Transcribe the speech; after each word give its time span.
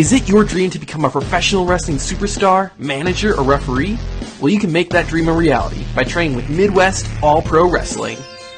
Is 0.00 0.14
it 0.14 0.26
your 0.30 0.44
dream 0.44 0.70
to 0.70 0.78
become 0.78 1.04
a 1.04 1.10
professional 1.10 1.66
wrestling 1.66 1.98
superstar, 1.98 2.70
manager, 2.78 3.36
or 3.36 3.44
referee? 3.44 3.98
Well, 4.40 4.48
you 4.48 4.58
can 4.58 4.72
make 4.72 4.88
that 4.88 5.08
dream 5.08 5.28
a 5.28 5.32
reality 5.34 5.84
by 5.94 6.04
training 6.04 6.36
with 6.36 6.48
Midwest 6.48 7.06
All 7.22 7.42
Pro 7.42 7.70
Wrestling. 7.70 8.16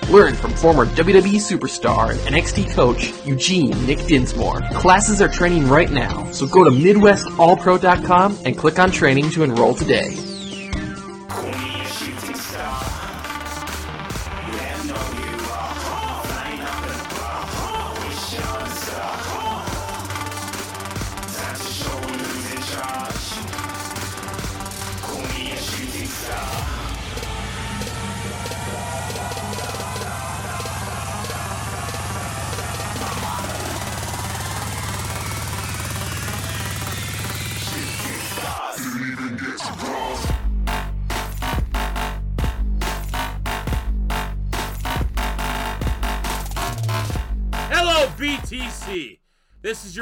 Learn 0.09 0.37
from 0.37 0.53
former 0.53 0.87
WWE 0.87 1.41
superstar 1.41 2.11
and 2.11 2.37
NXT 2.37 2.73
coach 2.73 3.13
Eugene 3.27 3.71
Nick 3.87 3.99
Dinsmore. 4.07 4.61
Classes 4.75 5.21
are 5.21 5.27
training 5.27 5.67
right 5.67 5.91
now, 5.91 6.31
so 6.31 6.47
go 6.47 6.63
to 6.63 6.71
MidwestAllPro.com 6.71 8.39
and 8.45 8.57
click 8.57 8.79
on 8.79 8.93
training 8.93 9.29
to 9.31 9.43
enroll 9.43 9.75
today. 9.75 10.17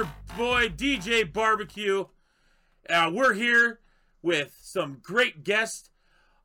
Your 0.00 0.10
boy 0.38 0.68
DJ 0.68 1.30
Barbecue. 1.30 2.06
Uh, 2.88 3.10
we're 3.12 3.34
here 3.34 3.80
with 4.22 4.56
some 4.62 4.98
great 5.02 5.44
guests. 5.44 5.90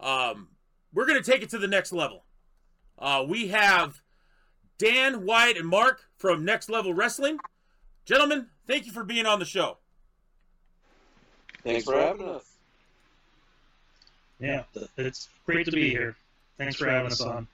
Um, 0.02 0.50
we're 0.94 1.06
going 1.06 1.22
to 1.22 1.32
take 1.32 1.42
it 1.42 1.50
to 1.52 1.58
the 1.58 1.68
next 1.68 1.94
level. 1.94 2.26
Uh, 3.00 3.24
we 3.26 3.48
have 3.48 4.02
Dan, 4.78 5.26
Wyatt, 5.26 5.56
and 5.56 5.68
Mark 5.70 6.02
from 6.18 6.44
Next 6.44 6.70
Level 6.70 6.94
Wrestling. 6.94 7.38
Gentlemen, 8.04 8.48
thank 8.68 8.86
you 8.86 8.92
for 8.92 9.06
being 9.06 9.26
on 9.26 9.40
the 9.40 9.46
show. 9.46 9.78
Thanks 11.64 11.86
for 11.86 11.96
having 11.96 12.28
us. 12.28 12.44
Yeah, 14.38 14.64
it's 14.98 15.30
great 15.46 15.66
to 15.66 15.72
be 15.72 15.90
here. 15.90 16.18
Thanks 16.58 16.76
for 16.76 16.90
having 16.90 17.10
us 17.10 17.22
on. 17.22 17.48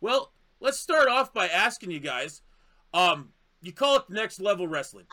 Well, 0.00 0.32
let's 0.60 0.80
start 0.80 1.08
off 1.08 1.34
by 1.34 1.48
asking 1.48 1.90
you 1.90 2.00
guys. 2.00 2.40
Um, 2.94 3.28
you 3.60 3.72
call 3.72 3.96
it 3.96 4.04
next 4.08 4.40
level 4.40 4.66
wrestling. 4.66 5.04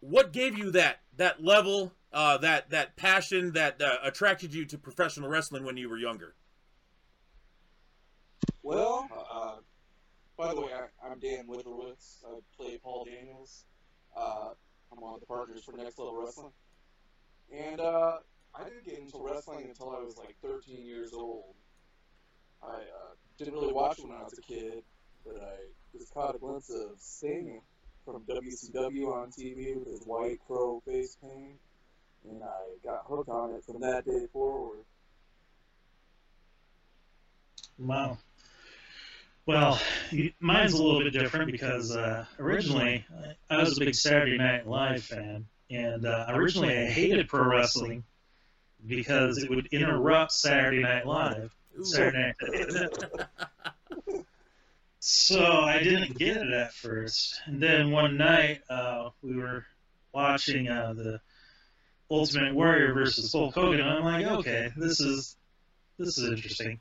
What 0.00 0.32
gave 0.32 0.56
you 0.56 0.70
that 0.72 1.00
that 1.16 1.42
level, 1.42 1.92
uh, 2.12 2.38
that 2.38 2.70
that 2.70 2.96
passion 2.96 3.52
that 3.52 3.80
uh, 3.80 3.96
attracted 4.02 4.54
you 4.54 4.64
to 4.66 4.78
professional 4.78 5.28
wrestling 5.28 5.64
when 5.64 5.76
you 5.76 5.88
were 5.88 5.98
younger? 5.98 6.34
Well, 8.62 9.08
uh, 9.32 9.56
by 10.36 10.54
the 10.54 10.60
way, 10.60 10.70
I, 10.72 11.06
I'm 11.06 11.18
Dan 11.18 11.46
Witherwitz. 11.48 12.24
I 12.24 12.38
play 12.56 12.78
Paul 12.82 13.06
Daniels. 13.06 13.64
Uh, 14.16 14.50
I'm 14.92 15.00
one 15.00 15.14
of 15.14 15.20
the 15.20 15.26
partners 15.26 15.64
for 15.64 15.76
Next 15.76 15.98
Level 15.98 16.20
Wrestling. 16.20 16.52
And 17.52 17.80
uh, 17.80 18.18
I 18.54 18.64
didn't 18.64 18.84
get 18.84 18.98
into 18.98 19.18
wrestling 19.20 19.66
until 19.68 19.90
I 19.90 20.00
was 20.00 20.16
like 20.16 20.36
13 20.42 20.84
years 20.84 21.12
old. 21.12 21.54
I 22.62 22.74
uh, 22.74 23.14
didn't 23.38 23.54
really 23.54 23.72
watch 23.72 23.98
it 23.98 24.06
when 24.06 24.16
I 24.16 24.24
was 24.24 24.38
a 24.38 24.42
kid, 24.42 24.82
but 25.24 25.36
I 25.40 25.96
just 25.96 26.12
caught 26.12 26.34
a 26.34 26.38
glimpse 26.38 26.70
of 26.70 26.98
Sting 26.98 27.60
from 28.06 28.22
WCW 28.22 29.12
on 29.12 29.30
TV 29.32 29.76
with 29.76 29.88
his 29.88 30.02
white 30.06 30.38
crow 30.46 30.80
face 30.86 31.16
paint, 31.20 31.58
and 32.30 32.42
I 32.42 32.86
got 32.86 33.04
hooked 33.06 33.28
on 33.28 33.50
it 33.50 33.64
from 33.64 33.80
that 33.80 34.06
day 34.06 34.26
forward. 34.32 34.78
Wow. 37.78 38.18
Well, 39.44 39.80
mine's 40.40 40.72
a 40.72 40.82
little 40.82 41.00
bit 41.02 41.12
different 41.12 41.50
because 41.50 41.94
uh, 41.94 42.24
originally 42.38 43.04
I 43.50 43.58
was 43.58 43.76
a 43.76 43.80
big 43.80 43.94
Saturday 43.94 44.38
Night 44.38 44.68
Live 44.68 45.02
fan, 45.02 45.46
and 45.68 46.06
uh, 46.06 46.26
originally 46.28 46.78
I 46.78 46.86
hated 46.86 47.28
pro 47.28 47.44
wrestling 47.44 48.04
because 48.86 49.38
it 49.38 49.50
would 49.50 49.66
interrupt 49.72 50.32
Saturday 50.32 50.82
Night 50.82 51.06
Live. 51.06 51.54
Saturday 51.82 52.34
Night. 52.40 53.26
so 55.06 55.40
I 55.40 55.82
didn't 55.84 56.18
get 56.18 56.36
it 56.36 56.52
at 56.52 56.72
first, 56.72 57.40
and 57.46 57.62
then 57.62 57.92
one 57.92 58.16
night 58.16 58.62
uh, 58.68 59.10
we 59.22 59.36
were 59.36 59.64
watching 60.12 60.68
uh, 60.68 60.94
the 60.94 61.20
Ultimate 62.10 62.54
Warrior 62.54 62.92
versus 62.92 63.32
Hulk 63.32 63.54
Hogan, 63.54 63.80
and 63.80 63.88
I'm 63.88 64.02
like, 64.02 64.26
okay, 64.38 64.72
this 64.76 65.00
is 65.00 65.36
this 65.96 66.18
is 66.18 66.28
interesting. 66.28 66.80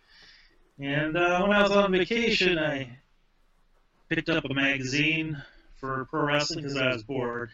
And 0.79 1.15
uh, 1.15 1.41
when 1.41 1.55
I 1.55 1.61
was 1.61 1.71
on 1.71 1.91
vacation, 1.91 2.57
I 2.57 2.97
picked 4.09 4.29
up 4.29 4.45
a 4.45 4.53
magazine 4.53 5.41
for 5.79 6.05
pro 6.05 6.25
wrestling 6.25 6.63
because 6.63 6.77
I 6.77 6.93
was 6.93 7.03
bored. 7.03 7.51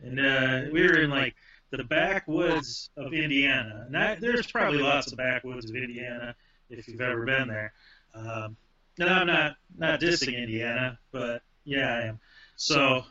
And 0.00 0.20
uh, 0.20 0.70
we 0.72 0.82
were 0.82 0.98
in 0.98 1.10
like 1.10 1.34
the 1.70 1.82
backwoods 1.82 2.90
of 2.96 3.12
Indiana. 3.12 3.86
And 3.88 3.96
I, 3.96 4.14
there's 4.14 4.46
probably 4.46 4.82
lots 4.82 5.10
of 5.10 5.18
backwoods 5.18 5.68
of 5.68 5.74
Indiana 5.74 6.34
if 6.70 6.86
you've 6.86 7.00
ever 7.00 7.26
been 7.26 7.48
there. 7.48 7.72
Um, 8.14 8.56
and 8.98 9.08
I'm 9.08 9.26
not 9.26 9.56
not 9.76 10.00
dissing 10.00 10.36
Indiana, 10.36 10.98
but 11.10 11.42
yeah, 11.64 11.94
I 11.94 12.00
am. 12.08 12.20
So 12.56 13.04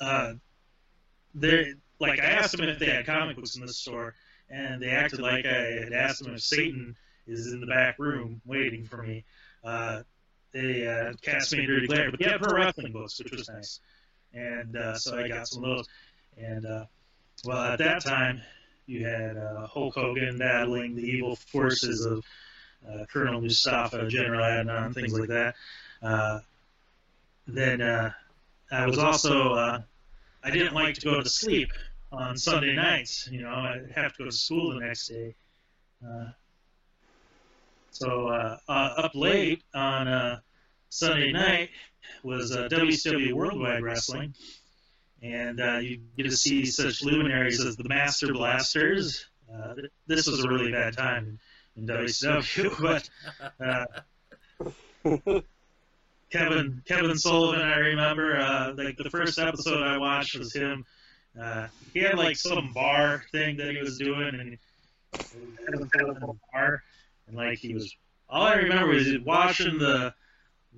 uh, 0.00 0.34
they 1.34 1.74
like 1.98 2.20
I 2.20 2.24
asked 2.24 2.56
them 2.56 2.68
if 2.68 2.78
they 2.78 2.86
had 2.86 3.06
comic 3.06 3.36
books 3.36 3.56
in 3.56 3.64
the 3.64 3.72
store, 3.72 4.14
and 4.50 4.82
they 4.82 4.90
acted 4.90 5.20
like 5.20 5.46
I 5.46 5.82
had 5.82 5.92
asked 5.92 6.22
them 6.22 6.34
if 6.34 6.42
Satan 6.42 6.96
is 7.26 7.52
in 7.52 7.60
the 7.60 7.66
back 7.66 7.98
room 7.98 8.40
waiting 8.44 8.84
for 8.84 9.02
me. 9.02 9.24
Uh, 9.62 10.02
they 10.52 10.86
uh, 10.86 11.14
cast 11.22 11.52
me 11.52 11.60
in 11.60 11.66
dirty 11.66 11.86
glare, 11.86 12.10
but 12.10 12.20
they 12.20 12.26
had 12.26 12.40
pro 12.40 12.54
wrestling 12.54 12.92
books, 12.92 13.18
which 13.18 13.32
was 13.32 13.48
nice. 13.48 13.80
And 14.32 14.76
uh, 14.76 14.94
so 14.96 15.18
I 15.18 15.26
got 15.26 15.48
some 15.48 15.64
of 15.64 15.76
those. 15.76 15.88
And 16.36 16.66
uh, 16.66 16.84
well, 17.44 17.58
at 17.58 17.78
that 17.78 18.04
time, 18.04 18.42
you 18.86 19.06
had 19.06 19.36
uh, 19.36 19.66
Hulk 19.66 19.94
Hogan 19.94 20.38
battling 20.38 20.94
the 20.94 21.02
evil 21.02 21.36
forces 21.36 22.04
of 22.04 22.24
Colonel 23.12 23.40
Mustafa, 23.40 24.08
General 24.08 24.42
Adnan, 24.42 24.94
things 24.94 25.18
like 25.18 25.28
that. 25.28 25.54
Uh, 26.02 26.40
then 27.46 27.80
uh, 27.80 28.10
I 28.70 28.86
was 28.86 28.98
also 28.98 29.52
uh, 29.54 29.80
I 30.42 30.50
didn't 30.50 30.74
like 30.74 30.94
to 30.96 31.00
go 31.02 31.20
to 31.22 31.28
sleep 31.28 31.70
on 32.12 32.36
Sunday 32.36 32.74
nights. 32.74 33.28
You 33.30 33.42
know, 33.42 33.50
I'd 33.50 33.90
have 33.94 34.12
to 34.14 34.18
go 34.18 34.24
to 34.26 34.32
school 34.32 34.74
the 34.74 34.80
next 34.80 35.08
day. 35.08 35.34
Uh, 36.06 36.26
so 37.90 38.28
uh, 38.28 38.58
uh, 38.68 38.94
up 38.96 39.14
late 39.14 39.62
on 39.74 40.08
uh, 40.08 40.40
Sunday 40.88 41.32
night 41.32 41.70
was 42.22 42.54
uh, 42.54 42.68
WCW 42.68 43.32
Worldwide 43.32 43.82
Wrestling, 43.82 44.34
and 45.22 45.60
uh, 45.60 45.78
you 45.78 46.00
get 46.16 46.24
to 46.24 46.36
see 46.36 46.66
such 46.66 47.02
luminaries 47.02 47.64
as 47.64 47.76
the 47.76 47.88
Master 47.88 48.32
Blasters. 48.32 49.26
Uh, 49.52 49.74
th- 49.74 49.90
this 50.06 50.26
was 50.26 50.44
a 50.44 50.48
really 50.48 50.72
bad 50.72 50.96
time 50.96 51.38
in, 51.76 51.88
in 51.88 51.96
WCW, 51.96 52.80
but 52.80 53.08
uh, 53.64 53.86
Kevin 56.30 56.82
Kevin 56.86 57.16
Sullivan, 57.16 57.60
I 57.60 57.76
remember, 57.76 58.38
uh, 58.38 58.72
like 58.76 58.96
the 58.96 59.10
first 59.10 59.38
episode 59.38 59.82
I 59.82 59.98
watched 59.98 60.36
was 60.36 60.52
him. 60.52 60.84
Uh, 61.40 61.68
he 61.92 62.00
had 62.00 62.18
like 62.18 62.36
some 62.36 62.72
bar 62.72 63.22
thing 63.32 63.56
that 63.58 63.70
he 63.70 63.78
was 63.80 63.98
doing, 63.98 64.34
and 64.34 64.58
Kevin 65.64 65.88
Sullivan 65.96 66.22
in 66.22 66.30
a 66.30 66.34
bar, 66.52 66.82
and 67.26 67.36
like 67.36 67.58
he 67.58 67.74
was. 67.74 67.94
All 68.28 68.42
I 68.42 68.54
remember 68.54 68.94
is 68.94 69.18
washing 69.20 69.78
the 69.78 70.14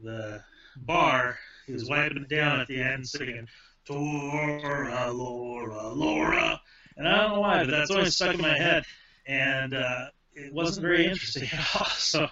the 0.02 0.42
bar. 0.76 1.38
He 1.66 1.72
was 1.72 1.88
wiping 1.88 2.18
it 2.18 2.28
down 2.28 2.60
at 2.60 2.66
the 2.66 2.80
end, 2.80 3.08
singing 3.08 3.48
"Tora, 3.86 5.10
Laura, 5.10 5.88
Laura," 5.88 6.60
and 6.96 7.08
I 7.08 7.16
don't 7.22 7.34
know 7.34 7.40
why, 7.40 7.64
but 7.64 7.70
that's 7.70 7.90
always 7.90 8.14
stuck 8.14 8.34
in 8.34 8.40
my 8.40 8.58
head, 8.58 8.84
and 9.26 9.74
uh, 9.74 10.06
it 10.36 10.52
wasn't 10.52 10.82
very 10.82 11.06
interesting 11.06 11.48
at 11.52 11.66
all. 11.74 11.86
So, 11.96 12.28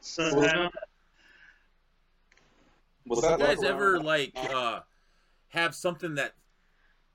so 0.00 0.42
I 0.42 0.52
don't. 0.52 0.74
Was 3.06 3.22
you 3.22 3.38
guys 3.38 3.62
ever 3.62 3.94
around- 3.94 4.04
like 4.04 4.32
uh, 4.36 4.80
have 5.48 5.74
something 5.74 6.14
that 6.14 6.34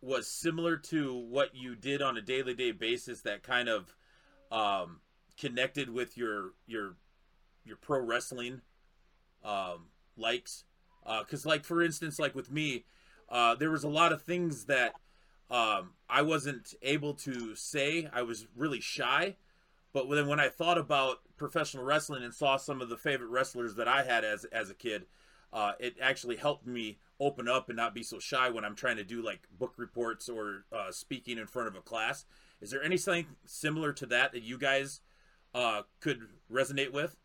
was 0.02 0.28
similar 0.28 0.78
to 0.78 1.14
what 1.14 1.56
you 1.56 1.76
did 1.76 2.02
on 2.02 2.18
a 2.18 2.22
daily 2.22 2.54
day 2.54 2.72
basis 2.72 3.22
that 3.22 3.44
kind 3.44 3.70
of 3.70 3.96
um, 4.52 5.00
connected 5.40 5.90
with 5.90 6.18
your 6.18 6.52
your 6.68 6.96
your 7.64 7.78
pro 7.78 8.00
wrestling 8.00 8.62
um, 9.44 9.88
likes? 10.18 10.64
Because, 11.04 11.46
like 11.46 11.64
for 11.64 11.82
instance, 11.82 12.18
like 12.20 12.36
with 12.36 12.52
me, 12.52 12.86
uh, 13.30 13.56
there 13.56 13.72
was 13.72 13.84
a 13.84 13.90
lot 13.90 14.12
of 14.12 14.22
things 14.22 14.66
that 14.66 14.94
um, 15.50 15.92
I 16.10 16.22
wasn't 16.22 16.74
able 16.82 17.14
to 17.16 17.56
say. 17.56 18.10
I 18.12 18.24
was 18.24 18.48
really 18.56 18.80
shy. 18.80 19.36
But 19.94 20.10
then 20.10 20.28
when 20.28 20.40
I 20.40 20.50
thought 20.50 20.78
about 20.78 21.20
professional 21.38 21.86
wrestling 21.86 22.24
and 22.24 22.34
saw 22.34 22.58
some 22.58 22.82
of 22.82 22.90
the 22.90 22.98
favorite 22.98 23.30
wrestlers 23.30 23.76
that 23.76 23.88
I 23.88 24.04
had 24.04 24.26
as 24.26 24.44
as 24.46 24.70
a 24.70 24.74
kid, 24.74 25.06
uh, 25.54 25.74
it 25.80 25.96
actually 26.02 26.36
helped 26.36 26.68
me 26.68 26.98
open 27.20 27.48
up 27.48 27.70
and 27.70 27.78
not 27.78 27.94
be 27.94 28.04
so 28.04 28.20
shy 28.20 28.50
when 28.50 28.66
I'm 28.66 28.76
trying 28.76 28.98
to 28.98 29.06
do 29.06 29.22
like 29.22 29.48
book 29.58 29.74
reports 29.78 30.28
or 30.28 30.66
uh, 30.74 30.92
speaking 30.92 31.38
in 31.38 31.48
front 31.48 31.70
of 31.70 31.76
a 31.76 31.82
class. 31.82 32.26
Is 32.60 32.72
there 32.72 32.84
anything 32.84 33.28
similar 33.46 33.94
to 33.94 34.06
that 34.08 34.34
that 34.34 34.44
you 34.44 34.58
guys 34.58 35.00
uh, 35.54 35.84
could 36.02 36.28
resonate 36.52 36.92
with? 36.92 37.16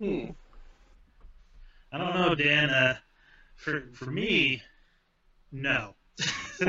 Hmm. 0.00 0.30
I 1.92 1.98
don't 1.98 2.14
know, 2.14 2.34
Dan. 2.34 2.70
Uh, 2.70 2.96
for 3.54 3.84
for 3.92 4.10
me, 4.10 4.62
no. 5.52 5.94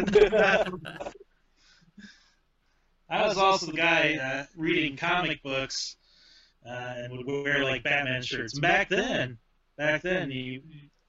I 3.09 3.27
was 3.27 3.37
also 3.37 3.65
the 3.65 3.73
guy 3.73 4.15
uh, 4.15 4.45
reading 4.55 4.95
comic 4.95 5.43
books 5.43 5.97
uh, 6.65 6.93
and 6.97 7.11
would 7.17 7.27
wear 7.27 7.63
like 7.63 7.83
Batman 7.83 8.21
shirts. 8.21 8.53
And 8.53 8.61
back 8.61 8.87
then, 8.89 9.37
back 9.77 10.01
then, 10.01 10.31
you 10.31 10.61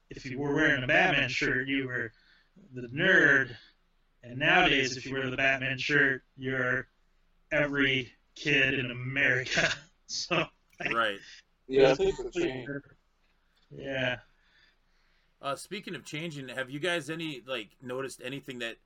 if 0.09 0.25
you 0.25 0.37
were 0.37 0.53
wearing 0.53 0.83
a 0.83 0.87
Batman 0.87 1.29
shirt, 1.29 1.67
you 1.67 1.87
were 1.87 2.11
the 2.73 2.87
nerd. 2.87 3.55
And 4.23 4.37
nowadays, 4.37 4.97
if 4.97 5.05
you 5.05 5.13
wear 5.13 5.29
the 5.29 5.37
Batman 5.37 5.77
shirt, 5.77 6.23
you're 6.37 6.87
every 7.51 8.11
kid 8.35 8.73
in 8.73 8.91
America. 8.91 9.69
so 10.07 10.45
right. 10.93 11.17
Yeah, 11.69 11.95
things 11.95 12.17
have 12.17 12.33
changed. 12.33 12.69
Yeah. 13.71 14.17
Uh, 15.43 15.57
speaking 15.57 15.93
of 15.93 16.05
changing, 16.05 16.47
have 16.47 16.69
you 16.69 16.79
guys 16.79 17.09
any 17.09 17.43
like 17.45 17.71
noticed 17.81 18.21
anything 18.23 18.59
that 18.59 18.77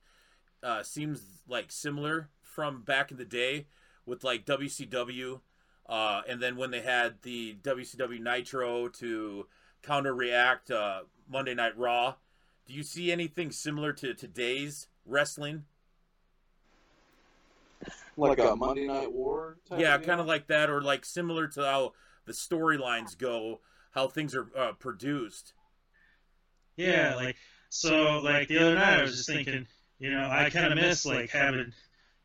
uh, 0.60 0.82
seems 0.82 1.22
like 1.48 1.70
similar 1.70 2.30
from 2.42 2.82
back 2.82 3.12
in 3.12 3.16
the 3.16 3.24
day 3.24 3.66
with 4.04 4.24
like 4.24 4.44
WCW, 4.44 5.40
uh, 5.88 6.22
and 6.28 6.42
then 6.42 6.56
when 6.56 6.72
they 6.72 6.80
had 6.80 7.22
the 7.22 7.56
WCW 7.62 8.20
Nitro 8.20 8.88
to 8.88 9.46
counter 9.82 10.12
react 10.12 10.72
uh, 10.72 11.02
Monday 11.30 11.54
Night 11.54 11.78
Raw? 11.78 12.16
Do 12.66 12.74
you 12.74 12.82
see 12.82 13.12
anything 13.12 13.52
similar 13.52 13.92
to 13.92 14.12
today's 14.12 14.88
wrestling? 15.06 15.64
Like 18.16 18.40
a 18.40 18.56
Monday 18.56 18.88
Night 18.88 19.12
War. 19.12 19.58
Type 19.68 19.78
Yeah, 19.78 19.96
kind 19.98 20.20
of 20.20 20.26
like 20.26 20.48
that, 20.48 20.70
or 20.70 20.82
like 20.82 21.04
similar 21.04 21.46
to 21.46 21.62
how 21.62 21.92
the 22.26 22.32
storylines 22.32 23.16
go, 23.16 23.60
how 23.92 24.08
things 24.08 24.34
are 24.34 24.48
uh, 24.58 24.72
produced. 24.72 25.52
Yeah, 26.78 27.16
like 27.16 27.36
so 27.70 28.20
like 28.20 28.48
the 28.48 28.58
other 28.58 28.74
night 28.76 29.00
I 29.00 29.02
was 29.02 29.16
just 29.16 29.28
thinking, 29.28 29.66
you 29.98 30.12
know, 30.12 30.28
I 30.30 30.48
kind 30.48 30.72
of 30.72 30.76
miss 30.76 31.04
like 31.04 31.30
having 31.30 31.72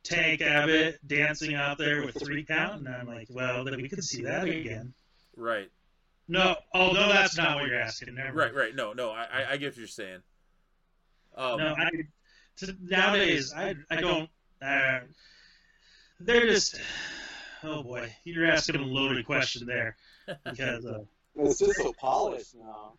Tank 0.04 0.42
Abbott 0.42 1.00
dancing 1.06 1.56
out 1.56 1.80
there 1.80 2.06
with 2.06 2.22
three 2.24 2.44
count, 2.44 2.86
and 2.86 2.96
I'm 2.96 3.08
like, 3.08 3.28
well, 3.32 3.64
then 3.64 3.82
we 3.82 3.90
could 3.90 4.04
see 4.04 4.22
that 4.24 4.44
again. 4.48 4.94
Right, 5.36 5.72
No, 6.28 6.56
oh 6.74 6.92
no, 6.92 7.10
that's 7.10 7.36
not 7.36 7.56
what 7.56 7.68
you're 7.68 7.80
asking. 7.80 8.14
Never. 8.14 8.32
right, 8.32 8.54
right. 8.54 8.76
No, 8.76 8.94
no, 8.94 9.10
I, 9.10 9.24
I, 9.24 9.52
I 9.52 9.58
get 9.58 9.72
what 9.72 9.78
you're 9.78 9.88
saying. 9.88 10.22
Um, 11.36 11.58
No, 11.58 11.76
I 11.76 11.90
to, 12.58 12.78
nowadays 12.80 13.54
I 13.56 13.76
I 13.90 14.02
don't. 14.02 14.30
Uh, 14.62 15.00
they're 16.20 16.48
just. 16.48 16.80
Oh 17.64 17.82
boy, 17.82 18.14
you're 18.24 18.46
asking 18.46 18.76
a 18.76 18.84
loaded 18.84 19.26
question 19.26 19.66
there 19.66 19.96
because 20.46 20.86
uh, 20.86 21.00
It's 21.38 21.60
just 21.60 21.78
so 21.78 21.94
polished 21.94 22.56
now. 22.56 22.94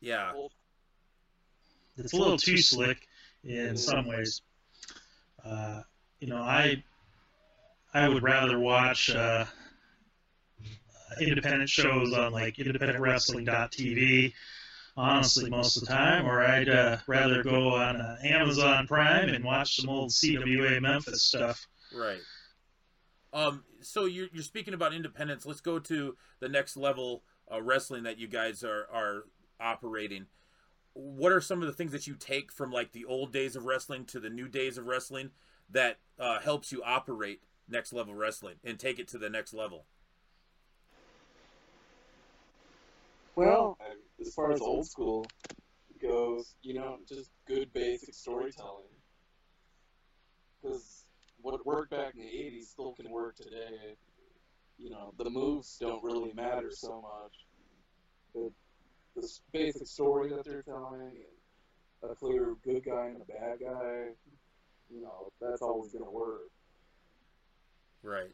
Yeah, 0.00 0.32
Well, 0.34 0.50
it's 1.96 2.12
a 2.12 2.16
little 2.16 2.38
too 2.38 2.58
slick 2.58 3.06
in 3.44 3.76
some 3.76 4.06
ways. 4.06 4.42
Uh, 5.44 5.82
you 6.20 6.28
know, 6.28 6.42
I 6.42 6.82
I 7.92 8.08
would 8.08 8.22
rather 8.22 8.58
watch 8.58 9.10
uh, 9.10 9.44
independent 11.20 11.68
shows 11.68 12.12
on 12.12 12.32
like 12.32 12.56
independentwrestling.tv, 12.56 14.32
honestly, 14.96 15.50
most 15.50 15.76
of 15.76 15.82
the 15.82 15.86
time, 15.88 16.26
or 16.26 16.42
I'd 16.42 16.68
uh, 16.68 16.98
rather 17.06 17.42
go 17.42 17.74
on 17.74 18.00
uh, 18.00 18.16
Amazon 18.22 18.86
Prime 18.86 19.28
and 19.28 19.44
watch 19.44 19.76
some 19.76 19.88
old 19.88 20.10
CWA 20.10 20.80
Memphis 20.80 21.22
stuff. 21.22 21.66
right. 21.94 22.20
Um, 23.32 23.64
so 23.80 24.06
you're 24.06 24.28
you're 24.32 24.42
speaking 24.42 24.74
about 24.74 24.92
independence. 24.92 25.46
Let's 25.46 25.60
go 25.60 25.78
to 25.78 26.16
the 26.40 26.48
next 26.48 26.76
level 26.76 27.22
uh, 27.52 27.62
wrestling 27.62 28.02
that 28.04 28.18
you 28.18 28.26
guys 28.26 28.64
are 28.64 28.88
are 28.92 29.24
operating. 29.60 30.26
What 30.92 31.32
are 31.32 31.40
some 31.40 31.60
of 31.60 31.66
the 31.66 31.72
things 31.72 31.92
that 31.92 32.06
you 32.06 32.14
take 32.14 32.50
from 32.50 32.70
like 32.70 32.92
the 32.92 33.04
old 33.04 33.32
days 33.32 33.56
of 33.56 33.64
wrestling 33.64 34.04
to 34.06 34.20
the 34.20 34.30
new 34.30 34.48
days 34.48 34.76
of 34.76 34.86
wrestling 34.86 35.30
that 35.70 35.98
uh, 36.18 36.40
helps 36.40 36.72
you 36.72 36.82
operate 36.82 37.42
next 37.68 37.92
level 37.92 38.14
wrestling 38.14 38.56
and 38.64 38.78
take 38.78 38.98
it 38.98 39.08
to 39.08 39.18
the 39.18 39.30
next 39.30 39.54
level? 39.54 39.84
Well, 43.36 43.78
as 44.20 44.34
far 44.34 44.52
as 44.52 44.60
old 44.60 44.86
school 44.86 45.24
goes, 46.02 46.54
you 46.62 46.74
know, 46.74 46.98
just 47.08 47.30
good 47.46 47.72
basic 47.72 48.14
storytelling. 48.14 48.84
Because 50.60 51.06
what 51.40 51.64
worked 51.64 51.90
back 51.90 52.14
in 52.14 52.20
the 52.20 52.26
80s 52.26 52.64
still 52.64 52.92
can 52.92 53.10
work 53.10 53.36
today. 53.36 53.96
You 54.78 54.90
know, 54.90 55.12
the 55.18 55.28
moves 55.28 55.76
don't 55.78 56.02
really 56.02 56.32
matter 56.32 56.70
so 56.70 57.00
much. 57.00 57.32
The, 58.34 58.50
the 59.16 59.28
basic 59.52 59.86
story 59.86 60.30
that 60.30 60.44
they're 60.44 60.62
telling, 60.62 61.12
a 62.02 62.14
clear 62.14 62.54
good 62.64 62.84
guy 62.84 63.06
and 63.06 63.20
a 63.20 63.24
bad 63.24 63.58
guy, 63.60 64.06
you 64.90 65.02
know, 65.02 65.30
that's 65.40 65.62
always 65.62 65.92
going 65.92 66.04
to 66.04 66.10
work. 66.10 66.50
Right. 68.02 68.30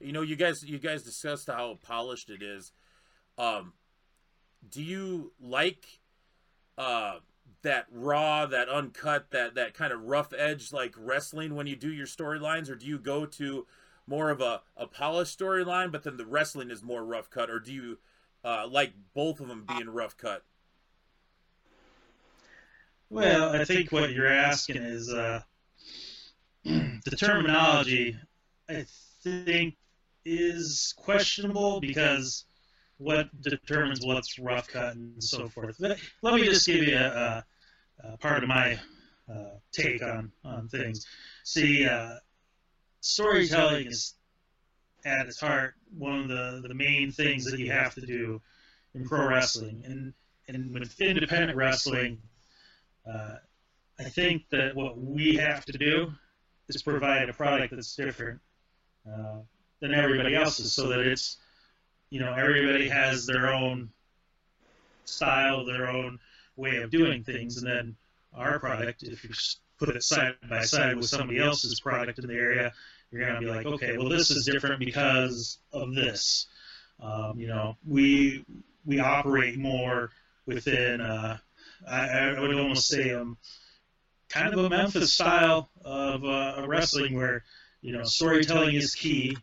You 0.00 0.12
know, 0.12 0.22
you 0.22 0.36
guys 0.36 0.62
you 0.62 0.78
guys 0.78 1.02
discussed 1.02 1.48
how 1.48 1.78
polished 1.82 2.30
it 2.30 2.42
is. 2.42 2.72
Um 3.36 3.72
do 4.68 4.82
you 4.82 5.32
like 5.40 5.86
uh 6.76 7.16
that 7.62 7.86
raw, 7.90 8.46
that 8.46 8.68
uncut, 8.68 9.30
that 9.30 9.54
that 9.54 9.74
kind 9.74 9.92
of 9.92 10.04
rough 10.04 10.32
edge 10.36 10.72
like 10.72 10.94
wrestling 10.96 11.54
when 11.54 11.66
you 11.66 11.74
do 11.74 11.92
your 11.92 12.06
storylines 12.06 12.70
or 12.70 12.74
do 12.74 12.86
you 12.86 12.98
go 12.98 13.26
to 13.26 13.66
more 14.06 14.30
of 14.30 14.40
a, 14.40 14.62
a 14.76 14.86
polished 14.86 15.38
storyline 15.38 15.90
but 15.90 16.02
then 16.04 16.16
the 16.16 16.26
wrestling 16.26 16.70
is 16.70 16.82
more 16.82 17.04
rough 17.04 17.28
cut 17.28 17.50
or 17.50 17.58
do 17.58 17.72
you 17.72 17.98
uh, 18.44 18.66
like 18.68 18.92
both 19.14 19.40
of 19.40 19.48
them 19.48 19.64
being 19.66 19.88
rough 19.88 20.16
cut? 20.16 20.42
Well, 23.10 23.54
I 23.54 23.64
think 23.64 23.90
what 23.90 24.10
you're 24.10 24.26
asking 24.26 24.82
is 24.82 25.12
uh, 25.12 25.40
the 26.64 27.16
terminology. 27.16 28.16
I 28.68 28.84
think 29.22 29.76
is 30.24 30.94
questionable 30.98 31.80
because 31.80 32.44
what 32.98 33.28
determines 33.40 34.04
what's 34.04 34.38
rough 34.38 34.68
cut 34.68 34.94
and 34.94 35.22
so 35.22 35.48
forth. 35.48 35.76
Let, 35.78 35.98
let 36.22 36.34
me 36.34 36.44
just 36.44 36.66
give 36.66 36.82
you 36.82 36.96
a, 36.96 37.44
a, 38.04 38.12
a 38.12 38.16
part 38.18 38.42
of 38.42 38.48
my 38.48 38.78
uh, 39.32 39.56
take 39.72 40.02
on 40.02 40.32
on 40.44 40.68
things. 40.68 41.06
See, 41.44 41.86
uh, 41.86 42.16
storytelling 43.00 43.86
is 43.86 44.14
at 45.04 45.26
its 45.26 45.40
heart 45.40 45.74
one 45.96 46.22
of 46.22 46.28
the, 46.28 46.68
the 46.68 46.74
main 46.74 47.12
things 47.12 47.44
that 47.44 47.58
you 47.58 47.70
have 47.70 47.94
to 47.94 48.00
do 48.00 48.40
in 48.94 49.06
pro 49.06 49.26
wrestling, 49.26 49.82
and 49.84 50.12
and 50.48 50.72
with 50.72 51.00
independent 51.00 51.56
wrestling. 51.56 52.18
Uh, 53.08 53.36
I 53.98 54.04
think 54.04 54.48
that 54.50 54.76
what 54.76 54.98
we 54.98 55.36
have 55.36 55.64
to 55.66 55.72
do 55.72 56.12
is 56.68 56.82
provide 56.82 57.28
a 57.28 57.32
product 57.32 57.74
that's 57.74 57.96
different 57.96 58.40
uh, 59.06 59.38
than 59.80 59.94
everybody 59.94 60.34
else's, 60.34 60.72
so 60.72 60.88
that 60.88 61.00
it's, 61.00 61.38
you 62.10 62.20
know, 62.20 62.32
everybody 62.32 62.88
has 62.88 63.26
their 63.26 63.52
own 63.52 63.90
style, 65.04 65.64
their 65.64 65.88
own 65.88 66.18
way 66.56 66.76
of 66.76 66.90
doing 66.90 67.24
things, 67.24 67.56
and 67.56 67.66
then 67.66 67.96
our 68.34 68.58
product, 68.58 69.02
if 69.02 69.24
you 69.24 69.30
put 69.78 69.88
it 69.88 70.02
side 70.02 70.34
by 70.48 70.62
side 70.62 70.96
with 70.96 71.06
somebody 71.06 71.40
else's 71.40 71.80
product 71.80 72.18
in 72.18 72.26
the 72.26 72.34
area, 72.34 72.72
you're 73.10 73.22
going 73.22 73.34
to 73.34 73.40
be 73.40 73.46
like, 73.46 73.66
okay, 73.66 73.96
well, 73.96 74.08
this 74.08 74.30
is 74.30 74.44
different 74.44 74.78
because 74.78 75.58
of 75.72 75.94
this. 75.94 76.46
Um, 77.00 77.34
you 77.36 77.46
know, 77.46 77.76
we 77.86 78.44
we 78.84 79.00
operate 79.00 79.58
more 79.58 80.10
within. 80.46 81.00
Uh, 81.00 81.38
I, 81.86 82.08
I 82.08 82.40
would 82.40 82.54
almost 82.54 82.88
say 82.88 83.12
um, 83.14 83.38
kind 84.28 84.52
of 84.52 84.64
a 84.64 84.68
Memphis 84.68 85.12
style 85.12 85.70
of 85.84 86.24
uh, 86.24 86.64
wrestling 86.66 87.14
where 87.14 87.44
you 87.80 87.92
know 87.92 88.02
storytelling 88.04 88.74
is 88.74 88.94
key. 88.94 89.36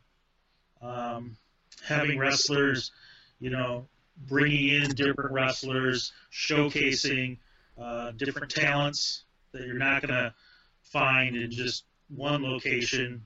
Um, 0.82 1.38
having 1.84 2.20
wrestlers, 2.20 2.92
you 3.40 3.50
know, 3.50 3.88
bringing 4.28 4.70
in 4.70 4.92
different 4.92 5.32
wrestlers, 5.32 6.12
showcasing 6.32 7.38
uh, 7.78 8.12
different 8.12 8.52
talents 8.52 9.24
that 9.52 9.66
you're 9.66 9.76
not 9.78 10.02
going 10.02 10.14
to 10.14 10.34
find 10.84 11.36
in 11.36 11.52
just 11.52 11.86
one 12.10 12.44
location. 12.44 13.26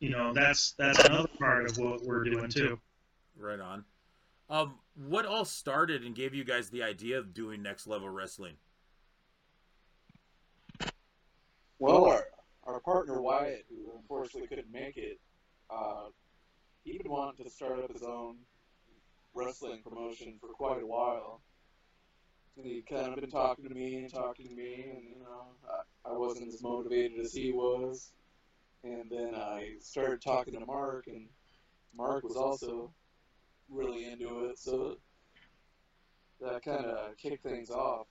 You 0.00 0.10
know, 0.10 0.32
that's 0.34 0.72
that's 0.72 1.02
another 1.04 1.28
part 1.38 1.70
of 1.70 1.78
what 1.78 2.02
we're 2.02 2.24
doing 2.24 2.48
too. 2.50 2.78
Right 3.38 3.60
on. 3.60 3.84
Um, 4.48 4.78
what 4.94 5.26
all 5.26 5.44
started 5.44 6.02
and 6.04 6.14
gave 6.14 6.34
you 6.34 6.44
guys 6.44 6.70
the 6.70 6.82
idea 6.82 7.18
of 7.18 7.34
doing 7.34 7.62
next 7.62 7.86
level 7.86 8.08
wrestling? 8.08 8.54
Well, 11.78 12.04
our, 12.06 12.26
our 12.64 12.80
partner 12.80 13.20
Wyatt, 13.20 13.66
who 13.68 13.92
unfortunately 13.96 14.48
couldn't 14.48 14.72
make 14.72 14.96
it, 14.96 15.20
uh, 15.68 16.06
he 16.84 16.96
would 16.96 17.08
want 17.08 17.36
to 17.38 17.50
start 17.50 17.82
up 17.82 17.92
his 17.92 18.02
own 18.02 18.36
wrestling 19.34 19.80
promotion 19.82 20.34
for 20.40 20.48
quite 20.48 20.82
a 20.82 20.86
while. 20.86 21.40
And 22.56 22.64
he 22.64 22.82
kind 22.82 23.12
of 23.12 23.16
been 23.16 23.30
talking 23.30 23.68
to 23.68 23.74
me 23.74 23.96
and 23.96 24.12
talking 24.12 24.48
to 24.48 24.54
me, 24.54 24.86
and 24.94 25.04
you 25.04 25.18
know, 25.20 25.48
I, 25.68 26.10
I 26.10 26.16
wasn't 26.16 26.48
as 26.48 26.62
motivated 26.62 27.20
as 27.20 27.34
he 27.34 27.52
was. 27.52 28.12
And 28.86 29.10
then 29.10 29.34
I 29.34 29.74
started 29.80 30.22
talking 30.22 30.54
to 30.54 30.64
Mark, 30.64 31.08
and 31.08 31.26
Mark 31.96 32.22
was 32.22 32.36
also 32.36 32.92
really 33.68 34.04
into 34.04 34.44
it, 34.44 34.58
so 34.60 34.98
that 36.40 36.62
kind 36.62 36.84
of 36.84 37.16
kicked 37.16 37.42
things 37.42 37.70
off. 37.70 38.06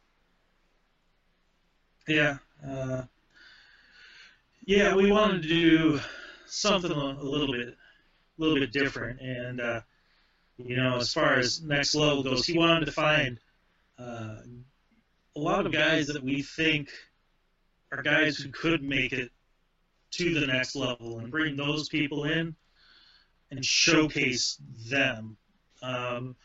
Yeah. 2.10 2.40
Uh, 2.68 3.04
yeah, 4.66 4.94
we 4.96 5.10
wanted 5.10 5.44
to 5.44 5.48
do 5.48 6.00
something 6.46 6.92
a 6.92 7.24
little 7.24 7.54
bit, 7.54 7.70
a 7.70 7.76
little 8.38 8.60
bit 8.60 8.74
different, 8.74 9.22
and 9.22 9.62
uh, 9.62 9.82
you 10.58 10.76
know, 10.76 10.98
as 10.98 11.14
far 11.14 11.36
as 11.36 11.62
next 11.62 11.96
level 11.96 12.22
goes, 12.22 12.46
he 12.46 12.58
wanted 12.58 12.86
to 12.86 12.92
find 12.92 13.40
uh, 13.98 14.40
a 15.36 15.40
lot 15.40 15.66
of 15.66 15.72
guys 15.72 16.08
that 16.08 16.22
we 16.22 16.42
think 16.42 16.90
are 17.94 18.02
guys 18.02 18.36
who 18.38 18.50
could 18.50 18.84
make 18.84 19.14
it 19.14 19.32
to 20.18 20.40
the 20.40 20.48
next 20.48 20.76
level 20.76 21.20
and 21.20 21.32
bring 21.32 21.56
those 21.56 21.90
people 21.90 22.26
in 22.26 22.56
and 23.52 23.66
showcase 23.66 24.58
them. 24.90 25.38
Um, 25.82 26.36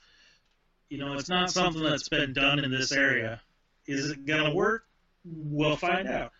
you 0.89 0.99
know, 0.99 1.15
it's 1.15 1.29
not 1.29 1.51
something 1.51 1.83
that's 1.83 2.09
been 2.09 2.33
done 2.33 2.59
in 2.59 2.71
this 2.71 2.93
area. 2.93 3.41
Is 3.87 4.11
it 4.11 4.27
going 4.27 4.45
to 4.45 4.55
work? 4.55 4.85
We'll 5.25 5.77
find 5.77 6.09
out. 6.09 6.33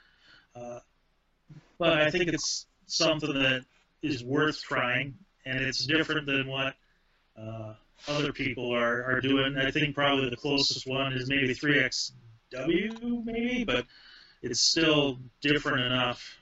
Uh, 0.55 0.81
but 1.79 2.01
I 2.01 2.11
think 2.11 2.29
it's 2.29 2.67
something 2.87 3.33
that 3.33 3.65
is 4.03 4.25
worth 4.25 4.61
trying, 4.63 5.15
and 5.47 5.61
it's 5.61 5.85
different 5.87 6.27
than 6.27 6.49
what 6.49 6.75
uh, 7.39 7.75
other 8.09 8.33
people 8.33 8.75
are, 8.75 9.05
are 9.05 9.21
doing. 9.21 9.57
I 9.57 9.71
think 9.71 9.95
probably 9.95 10.29
the 10.31 10.37
closest 10.37 10.87
one 10.87 11.13
is 11.13 11.29
maybe 11.29 11.55
3XW, 11.55 13.25
maybe, 13.25 13.65
but 13.65 13.87
it's 14.43 14.61
still 14.61 15.19
different 15.41 15.81
enough. 15.81 16.40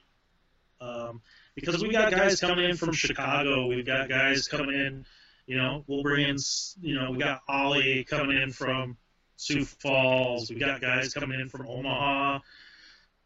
Um, 0.80 1.22
because 1.54 1.82
we've 1.82 1.92
got 1.92 2.12
guys 2.12 2.40
coming 2.40 2.64
in 2.64 2.76
from 2.76 2.92
Chicago, 2.92 3.66
we've 3.66 3.86
got 3.86 4.08
guys 4.08 4.46
coming 4.46 4.74
in, 4.74 5.04
you 5.46 5.56
know, 5.56 5.84
we'll 5.86 6.02
bring 6.02 6.28
in, 6.28 6.36
you 6.80 6.94
know, 6.94 7.10
we 7.10 7.18
got 7.18 7.40
Ollie 7.48 8.04
coming 8.04 8.36
in 8.36 8.52
from 8.52 8.96
Sioux 9.36 9.64
Falls, 9.64 10.50
We've 10.50 10.60
got 10.60 10.80
guys 10.80 11.14
coming 11.14 11.40
in 11.40 11.48
from 11.48 11.66
Omaha, 11.66 12.40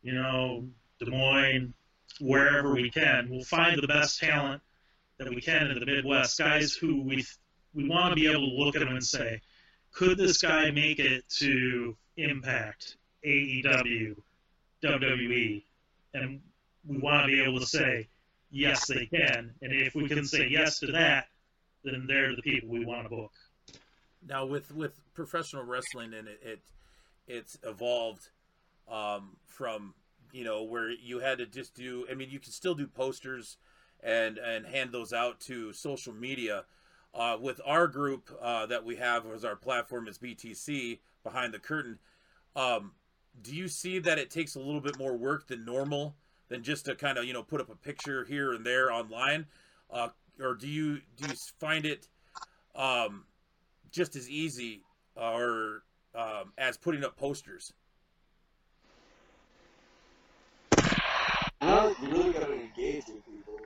you 0.03 0.15
know, 0.15 0.67
Des 0.99 1.11
Moines, 1.11 1.75
wherever 2.21 2.73
we 2.73 2.91
can. 2.91 3.29
We'll 3.31 3.45
find 3.45 3.81
the 3.81 3.87
best 3.87 4.21
talent 4.21 4.63
that 5.19 5.29
we 5.29 5.41
can 5.41 5.71
in 5.71 5.79
the 5.79 5.87
Midwest, 5.87 6.39
guys 6.39 6.75
who 6.75 7.03
we 7.03 7.25
we 7.75 7.89
want 7.89 8.11
to 8.11 8.17
be 8.17 8.31
able 8.31 8.49
to 8.49 8.55
look 8.55 8.77
at 8.77 8.81
them 8.81 8.89
and 8.89 9.05
say, 9.05 9.41
could 9.93 10.19
this 10.19 10.39
guy 10.43 10.71
make 10.71 10.99
it 10.99 11.29
to 11.39 11.97
Impact, 12.17 12.97
AEW, 13.25 14.17
WWE? 14.85 15.63
And 16.15 16.41
we 16.87 16.99
want 16.99 17.27
to 17.27 17.33
be 17.33 17.43
able 17.43 17.61
to 17.61 17.67
say, 17.67 18.09
yes, 18.51 18.87
they 18.87 19.07
can. 19.07 19.55
And 19.63 19.73
if 19.73 19.95
we 19.95 20.09
can 20.09 20.25
say 20.25 20.49
yes 20.49 20.79
to 20.81 20.93
that, 20.93 21.27
then 21.85 22.07
they're 22.07 22.35
the 22.35 22.43
people 22.43 22.69
we 22.69 22.85
want 22.85 23.05
to 23.05 23.09
book. 23.09 23.33
Now, 24.27 24.47
with 24.47 24.73
with 24.75 25.01
professional 25.15 25.65
wrestling, 25.65 26.15
and 26.15 26.29
it, 26.29 26.41
it 26.43 26.61
it's 27.27 27.59
evolved 27.65 28.29
um, 28.89 29.37
from 29.47 29.95
you 30.33 30.45
know 30.45 30.63
where 30.63 30.91
you 30.91 31.19
had 31.19 31.39
to 31.39 31.47
just 31.47 31.75
do. 31.75 32.07
I 32.11 32.15
mean, 32.15 32.31
you 32.31 32.39
can 32.39 32.53
still 32.53 32.75
do 32.75 32.87
posters 32.87 33.57
and 34.03 34.39
and 34.39 34.67
hand 34.67 34.93
those 34.93 35.13
out 35.13 35.41
to 35.41 35.73
social 35.73 36.13
media. 36.13 36.65
Uh, 37.15 37.37
with 37.39 37.61
our 37.67 37.89
group 37.89 38.31
uh, 38.41 38.65
that 38.65 38.87
we 38.87 38.97
have 38.97 39.27
as 39.27 39.45
our 39.45 39.55
platform 39.55 40.09
is 40.09 40.17
BTC 40.17 40.99
behind 41.23 41.53
the 41.53 41.59
curtain. 41.59 41.99
Um, 42.57 42.93
do 43.43 43.55
you 43.55 43.69
see 43.69 43.99
that 43.99 44.19
it 44.19 44.31
takes 44.31 44.55
a 44.55 44.59
little 44.59 44.81
bit 44.81 44.99
more 44.99 45.15
work 45.15 45.47
than 45.47 45.67
normal 45.67 46.17
than 46.53 46.63
just 46.63 46.85
to 46.85 46.95
kind 46.95 47.17
of 47.17 47.25
you 47.25 47.33
know 47.33 47.43
put 47.43 47.61
up 47.61 47.71
a 47.71 47.75
picture 47.75 48.25
here 48.25 48.53
and 48.53 48.65
there 48.65 48.93
online, 48.93 49.47
uh, 49.91 50.09
or 50.41 50.55
do 50.55 50.69
you 50.69 51.01
do 51.17 51.29
you 51.29 51.35
find 51.59 51.87
it 51.87 52.09
um, 52.77 53.25
just 53.91 54.15
as 54.17 54.29
easy 54.29 54.83
or 55.17 55.83
um, 56.15 56.53
as 56.59 56.77
putting 56.77 57.05
up 57.05 57.17
posters? 57.17 57.73
Well, 61.63 61.97
you 62.03 62.09
really 62.11 62.33
got 62.33 62.47
to 62.47 62.53
engage 62.53 63.05
with 63.07 63.25
people, 63.25 63.61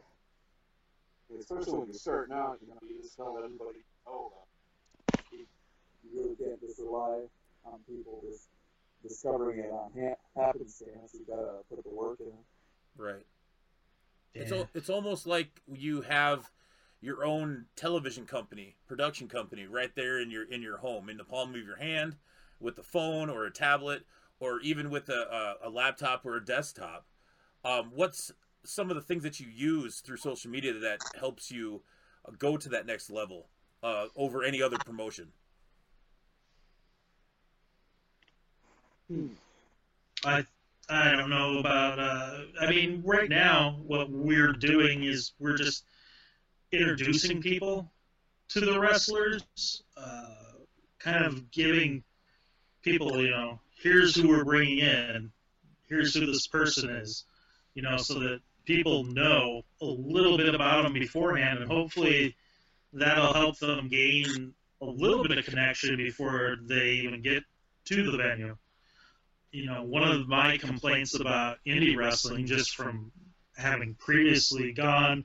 especially 1.40 1.78
when 1.78 1.88
you're 1.88 1.94
starting 1.94 2.36
out. 2.36 2.58
You 2.60 2.68
know, 2.68 2.78
you 2.88 3.02
just 3.02 3.16
tell 3.16 3.36
everybody, 3.36 3.80
"Oh, 4.06 4.30
you 5.32 5.46
really 6.14 6.36
can't 6.36 6.60
just 6.60 6.78
rely 6.78 7.22
on 7.64 7.80
people 7.88 8.22
just 8.30 8.48
discovering 9.02 9.58
it 9.58 9.72
on 9.72 9.90
ha- 9.98 10.40
happenstance. 10.40 11.14
You 11.14 11.24
got 11.26 11.36
to 11.36 11.64
put 11.68 11.82
the 11.82 11.90
work 11.90 12.20
in." 12.20 12.32
Right. 12.96 13.26
Yeah. 14.34 14.42
It's 14.42 14.52
al- 14.52 14.70
it's 14.74 14.90
almost 14.90 15.26
like 15.26 15.62
you 15.66 16.02
have 16.02 16.50
your 17.00 17.24
own 17.24 17.66
television 17.76 18.26
company, 18.26 18.76
production 18.86 19.28
company, 19.28 19.66
right 19.66 19.94
there 19.94 20.18
in 20.20 20.30
your 20.30 20.44
in 20.44 20.62
your 20.62 20.78
home, 20.78 21.08
in 21.08 21.16
the 21.16 21.24
palm 21.24 21.54
of 21.54 21.64
your 21.64 21.76
hand, 21.76 22.16
with 22.60 22.78
a 22.78 22.82
phone 22.82 23.30
or 23.30 23.46
a 23.46 23.50
tablet, 23.50 24.04
or 24.40 24.60
even 24.60 24.90
with 24.90 25.08
a, 25.08 25.56
a, 25.62 25.68
a 25.68 25.70
laptop 25.70 26.24
or 26.24 26.36
a 26.36 26.44
desktop. 26.44 27.06
Um, 27.64 27.90
what's 27.94 28.32
some 28.64 28.90
of 28.90 28.96
the 28.96 29.02
things 29.02 29.22
that 29.22 29.40
you 29.40 29.48
use 29.48 30.00
through 30.00 30.16
social 30.16 30.50
media 30.50 30.72
that 30.74 31.00
helps 31.18 31.50
you 31.50 31.82
uh, 32.26 32.32
go 32.38 32.56
to 32.56 32.68
that 32.68 32.86
next 32.86 33.10
level 33.10 33.48
uh, 33.82 34.06
over 34.16 34.42
any 34.42 34.62
other 34.62 34.78
promotion? 34.78 35.28
Hmm. 39.08 39.28
I 40.24 40.44
I 40.88 41.12
don't 41.12 41.30
know 41.30 41.58
about. 41.58 41.98
Uh, 41.98 42.38
I 42.60 42.70
mean, 42.70 43.02
right 43.04 43.28
now, 43.28 43.80
what 43.86 44.10
we're 44.10 44.52
doing 44.52 45.02
is 45.02 45.32
we're 45.38 45.56
just 45.56 45.84
introducing 46.70 47.40
people 47.40 47.90
to 48.50 48.60
the 48.60 48.78
wrestlers, 48.78 49.82
uh, 49.96 50.26
kind 51.00 51.24
of 51.24 51.50
giving 51.50 52.04
people, 52.82 53.20
you 53.20 53.30
know, 53.30 53.58
here's 53.82 54.14
who 54.14 54.28
we're 54.28 54.44
bringing 54.44 54.78
in, 54.78 55.32
here's 55.88 56.14
who 56.14 56.24
this 56.24 56.46
person 56.46 56.88
is, 56.90 57.24
you 57.74 57.82
know, 57.82 57.96
so 57.96 58.20
that 58.20 58.40
people 58.64 59.02
know 59.04 59.62
a 59.80 59.84
little 59.84 60.36
bit 60.36 60.54
about 60.54 60.84
them 60.84 60.92
beforehand, 60.92 61.58
and 61.58 61.70
hopefully 61.70 62.36
that'll 62.92 63.32
help 63.32 63.58
them 63.58 63.88
gain 63.88 64.54
a 64.80 64.86
little 64.86 65.26
bit 65.26 65.36
of 65.36 65.44
connection 65.44 65.96
before 65.96 66.56
they 66.62 66.90
even 66.90 67.22
get 67.22 67.42
to 67.86 68.08
the 68.08 68.16
venue 68.16 68.56
you 69.52 69.66
know, 69.66 69.82
one 69.82 70.02
of 70.02 70.28
my 70.28 70.58
complaints 70.58 71.18
about 71.18 71.58
indie 71.66 71.96
wrestling, 71.96 72.46
just 72.46 72.74
from 72.74 73.12
having 73.56 73.94
previously 73.94 74.72
gone 74.72 75.24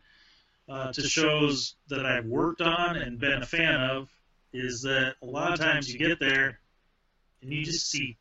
uh, 0.69 0.91
to 0.93 1.01
shows 1.01 1.75
that 1.89 2.05
I've 2.05 2.25
worked 2.25 2.61
on 2.61 2.95
and 2.95 3.19
been 3.19 3.41
a 3.41 3.45
fan 3.45 3.81
of, 3.81 4.09
is 4.53 4.83
that 4.83 5.15
a 5.21 5.25
lot 5.25 5.53
of 5.53 5.59
times 5.59 5.91
you 5.91 5.99
get 5.99 6.19
there 6.19 6.59
and 7.41 7.51
you 7.51 7.63
just 7.63 7.89
see 7.89 8.17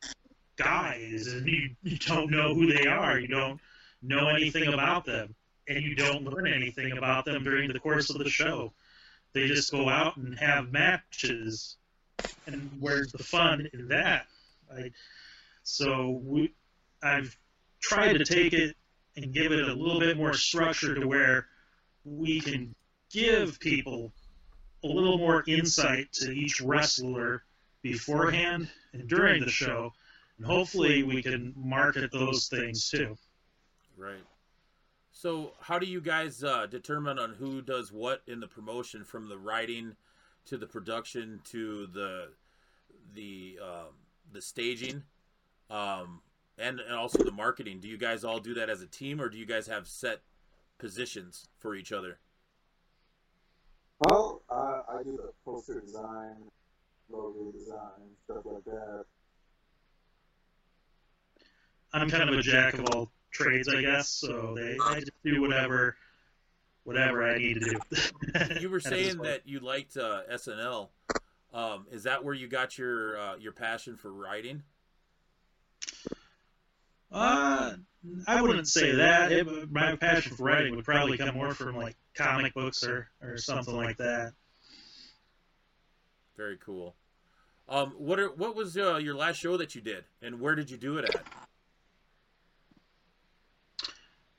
guys 0.57 1.27
and 1.27 1.47
you, 1.47 1.69
you 1.83 1.97
don't 1.97 2.31
know 2.31 2.53
who 2.53 2.73
they 2.73 2.87
are. 2.87 3.19
You 3.19 3.27
don't 3.27 3.59
know 4.01 4.29
anything 4.29 4.73
about 4.73 5.05
them. 5.05 5.35
And 5.67 5.83
you 5.83 5.95
don't 5.95 6.25
learn 6.25 6.47
anything 6.47 6.97
about 6.97 7.23
them 7.23 7.43
during 7.43 7.71
the 7.71 7.79
course 7.79 8.09
of 8.09 8.17
the 8.17 8.29
show. 8.29 8.73
They 9.33 9.47
just 9.47 9.71
go 9.71 9.87
out 9.87 10.17
and 10.17 10.37
have 10.39 10.71
matches. 10.71 11.77
And 12.45 12.71
where's 12.79 13.11
the 13.11 13.23
fun 13.23 13.69
in 13.71 13.89
that? 13.89 14.25
I, 14.73 14.91
so 15.63 16.21
we, 16.23 16.53
I've 17.03 17.35
tried 17.81 18.13
to 18.13 18.25
take 18.25 18.53
it 18.53 18.75
and 19.17 19.33
give 19.33 19.51
it 19.51 19.67
a 19.67 19.73
little 19.73 19.99
bit 19.99 20.17
more 20.17 20.33
structure 20.33 20.95
to 20.95 21.07
where 21.07 21.47
we 22.05 22.39
can 22.39 22.73
give 23.11 23.59
people 23.59 24.11
a 24.83 24.87
little 24.87 25.17
more 25.17 25.43
insight 25.47 26.11
to 26.13 26.31
each 26.31 26.61
wrestler 26.61 27.43
beforehand 27.81 28.69
and 28.93 29.07
during 29.07 29.43
the 29.43 29.49
show, 29.49 29.93
and 30.37 30.45
hopefully 30.45 31.03
we 31.03 31.21
can 31.21 31.53
market 31.55 32.11
those 32.11 32.47
things 32.47 32.89
too. 32.89 33.17
Right. 33.97 34.23
So, 35.11 35.53
how 35.59 35.77
do 35.77 35.85
you 35.85 36.01
guys 36.01 36.43
uh, 36.43 36.65
determine 36.65 37.19
on 37.19 37.33
who 37.33 37.61
does 37.61 37.91
what 37.91 38.23
in 38.27 38.39
the 38.39 38.47
promotion, 38.47 39.03
from 39.03 39.29
the 39.29 39.37
writing 39.37 39.95
to 40.45 40.57
the 40.57 40.65
production 40.65 41.41
to 41.51 41.87
the 41.87 42.29
the 43.13 43.59
um, 43.61 43.93
the 44.31 44.41
staging? 44.41 45.03
Um, 45.71 46.21
and, 46.57 46.79
and 46.79 46.95
also 46.95 47.23
the 47.23 47.31
marketing. 47.31 47.79
Do 47.79 47.87
you 47.87 47.97
guys 47.97 48.23
all 48.23 48.39
do 48.39 48.53
that 48.55 48.69
as 48.69 48.81
a 48.81 48.87
team, 48.87 49.21
or 49.21 49.29
do 49.29 49.37
you 49.37 49.45
guys 49.45 49.67
have 49.67 49.87
set 49.87 50.21
positions 50.77 51.47
for 51.59 51.75
each 51.75 51.91
other? 51.91 52.19
Well, 53.99 54.41
uh, 54.49 54.81
I 54.89 55.03
do 55.03 55.17
the 55.17 55.31
poster 55.45 55.79
design, 55.79 56.35
logo 57.09 57.51
design, 57.51 58.09
stuff 58.25 58.43
like 58.45 58.65
that. 58.65 59.05
I'm 61.93 62.09
kind 62.09 62.29
of 62.29 62.37
a 62.37 62.41
jack 62.41 62.75
of 62.75 62.85
all 62.93 63.11
trades, 63.31 63.67
I 63.67 63.81
guess. 63.81 64.09
So 64.09 64.55
they, 64.55 64.77
I 64.83 64.99
just 64.99 65.11
do 65.23 65.41
whatever, 65.41 65.95
whatever 66.83 67.29
I 67.29 67.37
need 67.37 67.55
to 67.55 67.59
do. 67.59 68.59
you 68.61 68.69
were 68.69 68.79
saying 68.79 69.17
that 69.19 69.41
you 69.45 69.59
liked 69.59 69.97
uh, 69.97 70.21
SNL. 70.31 70.89
Um, 71.53 71.85
is 71.91 72.03
that 72.03 72.23
where 72.23 72.33
you 72.33 72.47
got 72.47 72.77
your 72.77 73.19
uh, 73.19 73.35
your 73.35 73.51
passion 73.51 73.97
for 73.97 74.11
writing? 74.11 74.63
Uh, 77.11 77.73
I 78.27 78.41
wouldn't 78.41 78.67
say 78.67 78.95
that. 78.95 79.31
It, 79.31 79.71
my 79.71 79.95
passion 79.95 80.35
for 80.35 80.43
writing 80.43 80.75
would 80.75 80.85
probably 80.85 81.17
come 81.17 81.35
more 81.35 81.53
from 81.53 81.75
like 81.75 81.95
comic 82.15 82.53
books 82.53 82.83
or, 82.83 83.09
or 83.21 83.37
something 83.37 83.75
like 83.75 83.97
that. 83.97 84.33
Very 86.37 86.57
cool. 86.57 86.95
Um, 87.69 87.93
what 87.97 88.19
are, 88.19 88.29
what 88.29 88.55
was 88.55 88.77
uh, 88.77 88.97
your 88.97 89.15
last 89.15 89.37
show 89.37 89.57
that 89.57 89.75
you 89.75 89.81
did, 89.81 90.03
and 90.21 90.39
where 90.39 90.55
did 90.55 90.69
you 90.69 90.77
do 90.77 90.97
it 90.97 91.13
at? 91.13 91.23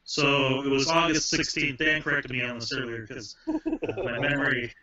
So 0.05 0.63
it 0.63 0.69
was 0.69 0.89
August 0.89 1.33
16th. 1.33 1.79
Dan 1.79 2.03
corrected 2.03 2.33
me 2.33 2.43
on 2.43 2.59
this 2.59 2.73
earlier 2.73 3.07
because 3.07 3.37
uh, 3.49 3.59
my 3.97 4.19
memory 4.19 4.75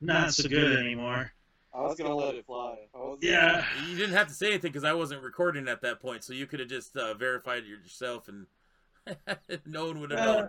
not 0.00 0.34
so 0.34 0.48
good 0.48 0.76
anymore. 0.76 1.32
I 1.76 1.82
was 1.82 1.96
gonna 1.96 2.14
let 2.14 2.34
it 2.34 2.46
fly. 2.46 2.78
I 2.94 2.98
was 2.98 3.18
Yeah. 3.20 3.64
You 3.86 3.96
didn't 3.96 4.16
have 4.16 4.28
to 4.28 4.34
say 4.34 4.48
anything 4.48 4.72
because 4.72 4.84
I 4.84 4.94
wasn't 4.94 5.22
recording 5.22 5.68
at 5.68 5.82
that 5.82 6.00
point, 6.00 6.24
so 6.24 6.32
you 6.32 6.46
could 6.46 6.60
have 6.60 6.70
just 6.70 6.96
uh, 6.96 7.14
verified 7.14 7.64
it 7.64 7.68
yourself, 7.68 8.28
and 8.28 8.46
no 9.66 9.86
one 9.86 10.00
would 10.00 10.10
have 10.10 10.24
known. 10.24 10.44
Uh, 10.44 10.48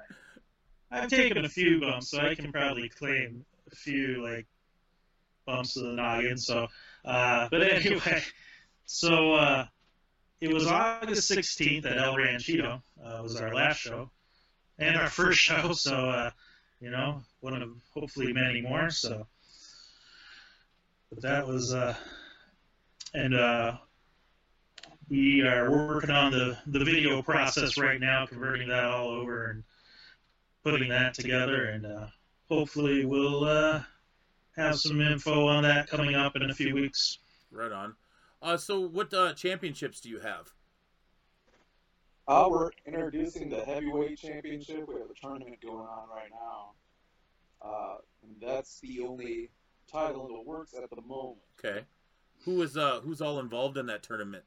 I've 0.90 1.10
taken 1.10 1.44
a 1.44 1.50
few 1.50 1.82
bumps, 1.82 2.12
so 2.12 2.20
I 2.20 2.34
can 2.34 2.52
probably 2.52 2.88
claim 2.88 3.46
a 3.70 3.76
few 3.76 4.24
like 4.24 4.48
bumps 5.46 5.76
of 5.76 5.84
the 5.84 5.92
noggin. 5.92 6.38
So, 6.38 6.68
uh, 7.04 7.50
but 7.52 7.62
anyway, 7.62 8.24
so 8.86 9.34
uh, 9.34 9.66
it 10.40 10.54
was 10.54 10.66
August 10.66 11.30
16th 11.30 11.86
at 11.86 11.98
El 11.98 12.16
Ranchito. 12.16 12.82
Uh, 13.04 13.20
was 13.22 13.36
our 13.36 13.54
last 13.54 13.80
show 13.80 14.10
and 14.80 14.96
our 14.96 15.10
first 15.10 15.40
show. 15.42 15.74
So, 15.74 15.94
uh, 15.94 16.32
you 16.80 16.90
know, 16.90 17.22
one 17.42 17.62
of 17.62 17.70
hopefully 17.94 18.32
many 18.32 18.62
more. 18.62 18.90
So, 18.90 19.28
but 21.10 21.22
that 21.22 21.48
was, 21.48 21.74
uh, 21.74 21.96
and 23.14 23.36
uh, 23.36 23.78
we 25.10 25.42
are 25.42 25.72
working 25.72 26.10
on 26.10 26.32
the 26.32 26.58
the 26.68 26.84
video 26.84 27.22
process 27.22 27.78
right 27.78 28.00
now, 28.00 28.26
converting 28.26 28.68
that 28.70 28.86
all 28.86 29.10
over 29.10 29.52
and 29.52 29.64
putting 30.64 30.90
that 30.90 31.14
together, 31.14 31.66
and 31.66 31.86
uh, 31.86 32.08
hopefully 32.50 33.06
we'll 33.06 33.46
uh, 33.46 33.82
have 34.56 34.78
some 34.78 35.00
info 35.02 35.48
on 35.48 35.64
that 35.64 35.90
coming 35.90 36.16
up 36.16 36.36
in 36.36 36.50
a 36.50 36.54
few 36.54 36.74
weeks. 36.74 37.20
Right 37.52 37.72
on. 37.72 37.96
Uh, 38.42 38.58
so, 38.58 38.82
what 38.82 39.14
uh, 39.14 39.34
championships 39.34 40.02
do 40.02 40.10
you 40.10 40.20
have? 40.20 40.54
Uh, 42.28 42.48
we're 42.50 42.72
introducing 42.86 43.50
the 43.50 43.64
heavyweight 43.64 44.18
championship. 44.18 44.86
We 44.88 44.96
have 44.96 45.10
a 45.10 45.14
tournament 45.14 45.62
going 45.62 45.78
on 45.78 46.10
right 46.14 46.30
now. 46.30 46.72
Uh, 47.62 47.96
and 48.22 48.36
that's 48.42 48.82
the 48.82 49.00
only 49.00 49.50
title 49.92 50.28
in 50.28 50.34
the 50.34 50.42
works 50.42 50.74
at 50.74 50.90
the 50.90 51.02
moment. 51.02 51.38
Okay. 51.64 51.82
Who 52.46 52.62
is 52.62 52.78
uh 52.78 53.00
who's 53.02 53.22
all 53.22 53.40
involved 53.40 53.78
in 53.78 53.86
that 53.88 54.04
tournament? 54.04 54.44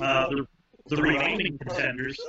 Uh, 0.00 0.28
the, 0.28 0.46
the 0.88 0.96
remaining 1.02 1.58
contenders. 1.58 2.18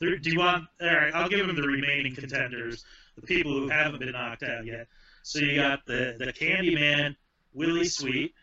The- 0.00 0.18
Do 0.18 0.28
you 0.30 0.40
want? 0.40 0.64
All 0.82 0.88
right, 0.88 1.14
I'll 1.14 1.28
give 1.28 1.46
them 1.46 1.54
the 1.54 1.62
remaining 1.62 2.16
contenders, 2.16 2.84
the 3.14 3.22
people 3.22 3.52
who 3.52 3.68
haven't 3.68 4.00
been 4.00 4.10
knocked 4.10 4.42
out 4.42 4.66
yet. 4.66 4.88
So 5.22 5.38
you 5.38 5.54
got 5.54 5.86
the 5.86 6.16
the 6.18 6.32
Candyman, 6.32 7.14
Willie 7.52 7.84
Sweet. 7.86 8.34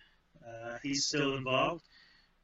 Uh, 0.47 0.77
he's 0.81 1.05
still 1.05 1.35
involved. 1.35 1.83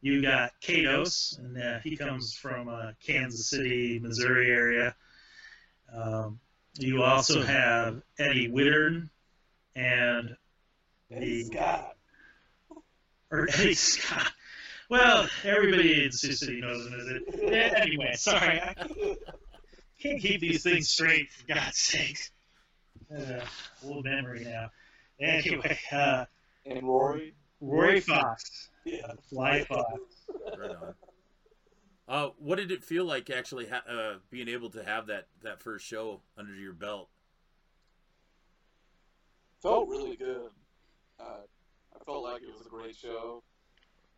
You 0.01 0.21
got 0.21 0.51
Kados, 0.61 1.39
and 1.39 1.57
uh, 1.57 1.79
he 1.85 1.95
comes 1.95 2.35
from 2.35 2.67
uh, 2.67 2.91
Kansas 3.01 3.49
City, 3.49 3.97
Missouri 3.97 4.51
area. 4.51 4.93
Um, 5.95 6.39
you 6.77 7.03
also 7.03 7.41
have 7.43 8.01
Eddie 8.19 8.49
Wittern 8.49 9.09
and 9.75 10.35
Eddie 11.11 11.43
the 11.43 11.55
Scott. 11.55 11.95
or 13.31 13.47
Eddie 13.53 13.73
Scott. 13.73 14.31
Well, 14.89 15.27
everybody 15.43 16.05
in 16.05 16.11
Sioux 16.11 16.31
City 16.33 16.61
knows 16.61 16.85
him 16.87 16.93
as 16.99 17.07
it. 17.07 17.23
Yeah, 17.41 17.79
anyway, 17.81 18.13
sorry, 18.15 18.61
I 18.61 18.73
can't 20.01 20.21
keep 20.21 20.39
these 20.39 20.63
things 20.63 20.89
straight 20.89 21.29
for 21.31 21.45
God's 21.53 21.77
sake. 21.77 22.19
Uh, 23.13 23.39
old 23.85 24.05
memory 24.05 24.45
now. 24.45 24.69
Anyway, 25.19 25.77
uh, 25.91 26.25
And 26.65 26.83
Rory. 26.87 27.33
Roy 27.59 27.99
Fox, 27.99 28.69
Yeah. 28.85 29.13
Fly 29.29 29.63
Fox. 29.63 29.91
Right 30.57 30.69
on. 30.71 30.93
Uh, 32.07 32.29
what 32.37 32.57
did 32.57 32.71
it 32.71 32.83
feel 32.83 33.03
like 33.03 33.29
actually 33.29 33.67
ha- 33.67 33.83
uh, 33.89 34.15
being 34.29 34.47
able 34.47 34.69
to 34.69 34.83
have 34.83 35.07
that 35.07 35.27
that 35.43 35.61
first 35.61 35.85
show 35.85 36.21
under 36.37 36.55
your 36.55 36.73
belt? 36.73 37.09
Felt 39.61 39.89
really 39.89 40.15
good. 40.15 40.49
Uh, 41.19 41.41
I 41.93 42.03
felt 42.05 42.23
like 42.23 42.43
it 42.43 42.53
was 42.55 42.65
a 42.65 42.69
great 42.69 42.95
show. 42.95 43.43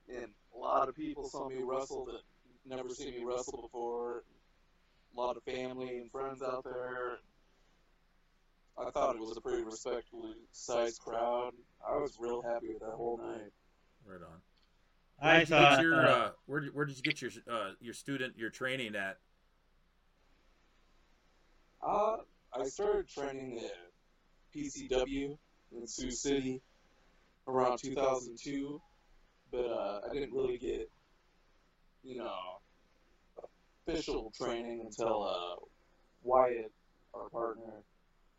And 0.07 0.27
a 0.55 0.57
lot 0.57 0.89
of 0.89 0.95
people 0.95 1.27
saw 1.29 1.47
me 1.49 1.61
wrestle 1.63 2.05
that 2.05 2.21
never 2.65 2.89
seen 2.89 3.11
me 3.11 3.23
wrestle 3.23 3.61
before. 3.61 4.23
A 5.15 5.19
lot 5.19 5.37
of 5.37 5.43
family 5.43 5.97
and 5.97 6.11
friends 6.11 6.41
out 6.43 6.63
there. 6.63 7.19
I 8.77 8.91
thought 8.91 9.15
it 9.15 9.21
was 9.21 9.35
a 9.35 9.41
pretty 9.41 9.63
respectfully 9.63 10.35
sized 10.51 11.01
crowd. 11.01 11.53
I 11.87 11.97
was 11.97 12.17
real 12.19 12.41
happy 12.41 12.69
with 12.69 12.79
that 12.79 12.91
whole 12.95 13.17
night. 13.17 13.51
Right 14.05 14.21
on. 14.21 14.41
I 15.21 15.27
Where 15.27 15.39
did 15.39 15.49
you 15.49 15.55
get 15.57 15.81
your 15.81 16.07
uh, 16.07 16.09
uh, 16.09 16.31
where 16.45 16.63
where 16.73 16.85
did 16.85 16.97
you 16.97 17.03
get 17.03 17.21
your 17.21 17.31
uh, 17.51 17.71
your 17.81 17.93
student 17.93 18.37
your 18.37 18.49
training 18.49 18.95
at? 18.95 19.17
Uh, 21.85 22.17
I 22.53 22.65
started 22.65 23.07
training 23.07 23.59
at 23.59 24.55
PCW 24.55 25.37
in 25.75 25.87
Sioux 25.87 26.11
City 26.11 26.61
around 27.47 27.79
2002, 27.79 28.81
but 29.51 29.65
uh, 29.65 30.01
I 30.09 30.13
didn't 30.13 30.33
really 30.33 30.57
get, 30.57 30.89
you 32.03 32.17
know, 32.17 32.31
official 33.87 34.31
training 34.37 34.81
until 34.85 35.23
uh, 35.23 35.65
Wyatt, 36.23 36.71
our 37.13 37.29
partner, 37.29 37.83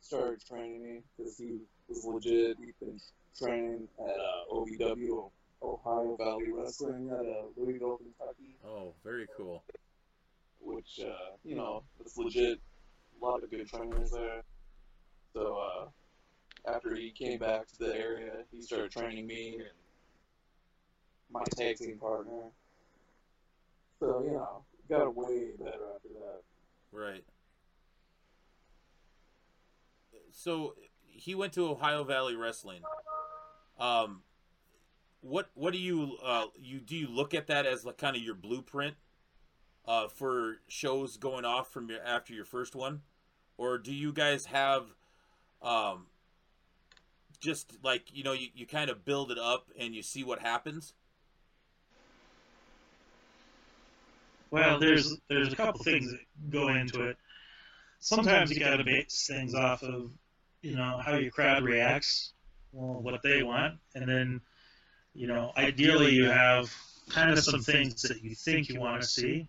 started 0.01 0.45
training 0.45 0.83
me 0.83 1.01
because 1.17 1.39
he 1.39 1.59
was 1.89 2.05
legit. 2.05 2.57
He'd 2.59 2.75
been 2.81 3.01
training 3.39 3.89
at 3.99 4.17
uh, 4.17 4.55
OVW, 4.55 5.31
Ohio 5.63 6.17
Valley 6.17 6.51
Wrestling 6.53 7.11
at 7.11 7.21
uh, 7.27 7.43
Louisville, 7.57 7.99
Kentucky 7.99 8.57
Oh, 8.67 8.95
very 9.05 9.27
cool. 9.37 9.63
which 10.61 11.01
uh, 11.05 11.37
you 11.45 11.55
know 11.55 11.83
it's 12.01 12.17
legit. 12.17 12.59
A 13.21 13.25
lot 13.25 13.43
of 13.43 13.51
good 13.51 13.69
trainers 13.69 14.11
there. 14.13 14.43
So 15.35 15.59
uh, 15.59 16.71
after 16.75 16.95
he 16.95 17.11
came 17.11 17.39
back 17.39 17.67
to 17.69 17.79
the 17.79 17.95
area, 17.95 18.33
he 18.51 18.63
started 18.63 18.91
training 18.91 19.27
me 19.27 19.57
and 19.57 19.69
my 21.31 21.43
tag 21.57 21.77
team 21.77 21.99
partner. 21.99 22.51
So 23.99 24.23
you 24.25 24.33
know, 24.33 24.65
got 24.89 25.15
way 25.15 25.51
better 25.59 25.73
after 25.95 26.09
that. 26.09 26.41
Right. 26.93 27.25
So 30.33 30.75
he 31.07 31.35
went 31.35 31.53
to 31.55 31.69
Ohio 31.69 32.05
Valley 32.05 32.37
Wrestling. 32.37 32.83
Um, 33.79 34.23
what 35.21 35.51
what 35.55 35.73
do 35.73 35.79
you 35.79 36.17
uh 36.25 36.47
you 36.59 36.81
do 36.81 36.97
you 36.97 37.09
look 37.09 37.35
at 37.35 37.47
that 37.47 37.67
as 37.67 37.85
like 37.85 37.99
kind 37.99 38.17
of 38.17 38.23
your 38.23 38.35
blueprint 38.35 38.95
uh 39.87 40.09
for 40.09 40.59
shows 40.69 41.17
going 41.17 41.45
off 41.45 41.71
from 41.71 41.89
your 41.91 42.03
after 42.03 42.33
your 42.33 42.45
first 42.45 42.75
one, 42.75 43.03
or 43.59 43.79
do 43.79 43.93
you 43.93 44.13
guys 44.13 44.47
have 44.47 44.95
um 45.63 46.07
just 47.41 47.77
like 47.83 48.05
you 48.13 48.23
know 48.23 48.33
you, 48.33 48.49
you 48.55 48.67
kind 48.67 48.91
of 48.91 49.05
build 49.05 49.31
it 49.31 49.39
up 49.39 49.71
and 49.79 49.95
you 49.95 50.03
see 50.03 50.25
what 50.25 50.41
happens? 50.41 50.95
Well, 54.51 54.81
there's 54.81 55.17
there's 55.29 55.53
a 55.53 55.57
couple 55.57 55.83
things 55.85 56.11
that 56.11 56.21
go 56.51 56.69
into 56.69 57.09
it. 57.09 57.17
Sometimes 58.01 58.51
you 58.51 58.59
got 58.59 58.77
to 58.77 58.85
base 58.85 59.27
things 59.29 59.55
off 59.55 59.83
of, 59.83 60.11
you 60.63 60.75
know, 60.75 60.99
how 61.05 61.17
your 61.17 61.31
crowd 61.31 61.63
reacts, 61.63 62.33
well, 62.73 63.01
what 63.01 63.23
they 63.23 63.43
want, 63.43 63.75
and 63.95 64.09
then, 64.09 64.41
you 65.15 65.27
know, 65.27 65.53
ideally 65.57 66.13
you 66.13 66.27
have 66.27 66.73
kind 67.09 67.31
of 67.31 67.41
some 67.41 67.61
things 67.61 68.03
that 68.03 68.23
you 68.23 68.35
think 68.35 68.69
you 68.69 68.81
want 68.81 69.03
to 69.03 69.09
see, 69.09 69.49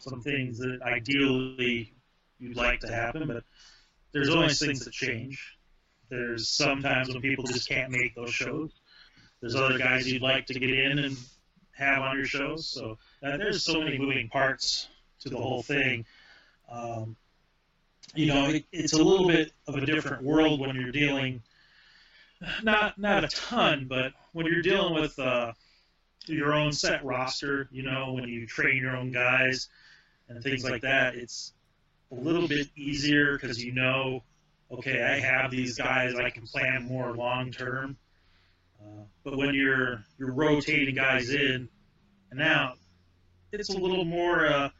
some 0.00 0.20
things 0.20 0.58
that 0.58 0.80
ideally 0.82 1.92
you'd 2.38 2.56
like 2.56 2.80
to 2.80 2.92
happen, 2.92 3.26
but 3.26 3.44
there's 4.12 4.28
always 4.28 4.58
things 4.58 4.84
that 4.84 4.92
change. 4.92 5.56
There's 6.10 6.48
sometimes 6.48 7.08
when 7.08 7.20
people 7.20 7.44
just 7.44 7.68
can't 7.68 7.90
make 7.90 8.14
those 8.14 8.32
shows. 8.32 8.70
There's 9.40 9.54
other 9.54 9.78
guys 9.78 10.10
you'd 10.10 10.22
like 10.22 10.46
to 10.46 10.58
get 10.58 10.70
in 10.70 10.98
and 10.98 11.16
have 11.72 12.02
on 12.02 12.16
your 12.16 12.26
shows. 12.26 12.68
So 12.68 12.98
uh, 13.22 13.36
there's 13.36 13.64
so 13.64 13.80
many 13.80 13.98
moving 13.98 14.28
parts 14.28 14.88
to 15.20 15.28
the 15.28 15.36
whole 15.36 15.62
thing. 15.62 16.06
Um, 16.70 17.16
you 18.14 18.26
know, 18.26 18.48
it, 18.48 18.64
it's 18.72 18.94
a 18.94 19.02
little 19.02 19.28
bit 19.28 19.52
of 19.66 19.76
a 19.76 19.84
different 19.84 20.22
world 20.22 20.60
when 20.60 20.74
you're 20.74 20.92
dealing, 20.92 21.42
not 22.62 22.98
not 22.98 23.24
a 23.24 23.28
ton, 23.28 23.86
but 23.88 24.12
when 24.32 24.46
you're 24.46 24.62
dealing 24.62 24.94
with 24.94 25.18
uh, 25.18 25.52
your 26.26 26.54
own 26.54 26.72
set 26.72 27.04
roster. 27.04 27.68
You 27.70 27.82
know, 27.82 28.12
when 28.12 28.28
you 28.28 28.46
train 28.46 28.76
your 28.76 28.96
own 28.96 29.12
guys 29.12 29.68
and 30.28 30.42
things 30.42 30.64
like 30.64 30.82
that, 30.82 31.14
it's 31.14 31.52
a 32.12 32.14
little 32.14 32.48
bit 32.48 32.68
easier 32.76 33.38
because 33.38 33.62
you 33.62 33.72
know 33.72 34.22
okay, 34.70 35.02
I 35.02 35.18
have 35.20 35.50
these 35.50 35.76
guys, 35.76 36.14
I 36.14 36.30
can 36.30 36.46
plan 36.46 36.84
more 36.84 37.14
long 37.14 37.50
term. 37.52 37.96
Uh, 38.80 39.04
but 39.24 39.36
when 39.36 39.54
you're 39.54 40.04
you're 40.18 40.32
rotating 40.32 40.94
guys 40.94 41.30
in 41.30 41.68
and 42.30 42.42
out, 42.42 42.78
it's 43.52 43.70
a 43.70 43.78
little 43.78 44.04
more 44.04 44.46
uh, 44.46 44.68
a 44.68 44.72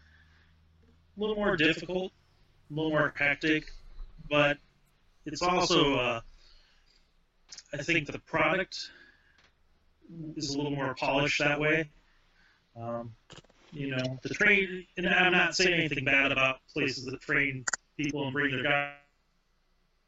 little 1.17 1.37
more 1.37 1.57
difficult, 1.57 2.13
a 2.71 2.75
little 2.75 2.91
more 2.91 3.13
hectic, 3.17 3.73
but 4.31 4.59
it's 5.27 5.43
also 5.43 5.97
uh, 5.97 6.21
I 7.73 7.79
think 7.79 8.07
the 8.07 8.19
product 8.21 8.91
is 10.37 10.55
a 10.55 10.57
little 10.57 10.73
more 10.73 10.95
polished 10.95 11.39
that 11.41 11.61
way. 11.61 11.91
Um, 12.81 13.13
you 13.73 13.91
know, 13.91 14.19
the 14.23 14.31
train, 14.31 14.87
and 14.97 15.07
I'm 15.07 15.33
not 15.33 15.55
saying 15.55 15.75
anything 15.75 16.05
bad 16.05 16.33
about 16.33 16.61
places 16.73 17.05
that 17.05 17.21
train 17.21 17.65
people 17.97 18.25
and 18.25 18.33
bring 18.33 18.51
their 18.53 18.63
guys. 18.63 18.97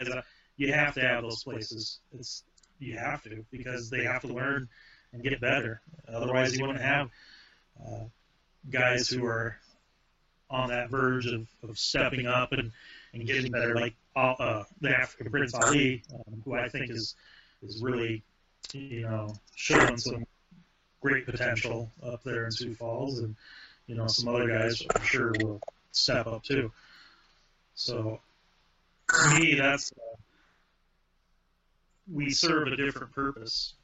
Uh, 0.00 0.22
you 0.56 0.72
have 0.72 0.94
to 0.94 1.00
have 1.00 1.22
those 1.22 1.44
places. 1.44 1.98
It's 2.12 2.44
you 2.78 2.96
have 2.96 3.22
to 3.24 3.44
because 3.50 3.90
they 3.90 4.04
have 4.04 4.22
to 4.22 4.28
learn 4.28 4.68
and 5.12 5.22
get 5.22 5.40
better. 5.40 5.82
Otherwise, 6.08 6.56
you 6.56 6.62
wouldn't 6.62 6.82
have 6.82 7.10
uh, 7.84 8.04
guys 8.70 9.08
who 9.08 9.26
are 9.26 9.56
on 10.48 10.68
that 10.70 10.90
verge 10.90 11.26
of, 11.26 11.46
of 11.62 11.78
stepping 11.78 12.26
up 12.26 12.52
and, 12.52 12.72
and 13.12 13.26
getting 13.26 13.52
better, 13.52 13.74
like 13.74 13.94
uh, 14.16 14.64
the 14.80 14.90
African 14.90 15.30
Prince 15.30 15.54
Ali, 15.54 16.02
um, 16.12 16.42
who 16.44 16.54
I 16.54 16.68
think 16.68 16.90
is 16.90 17.14
is 17.62 17.82
really, 17.82 18.22
you 18.72 19.02
know, 19.02 19.34
showing 19.54 19.96
some 19.96 20.26
great 21.00 21.26
potential 21.26 21.90
up 22.02 22.22
there 22.24 22.44
in 22.44 22.52
Sioux 22.52 22.74
Falls, 22.74 23.18
and 23.20 23.34
you 23.86 23.94
know, 23.94 24.06
some 24.06 24.28
other 24.28 24.48
guys 24.48 24.82
I'm 24.94 25.02
sure 25.02 25.32
will 25.40 25.60
step 25.92 26.26
up 26.26 26.44
too. 26.44 26.70
So, 27.74 28.20
to 29.08 29.40
me, 29.40 29.54
that's 29.54 29.92
uh, 29.92 30.16
we 32.12 32.30
serve 32.30 32.68
a 32.68 32.76
different 32.76 33.12
purpose. 33.12 33.74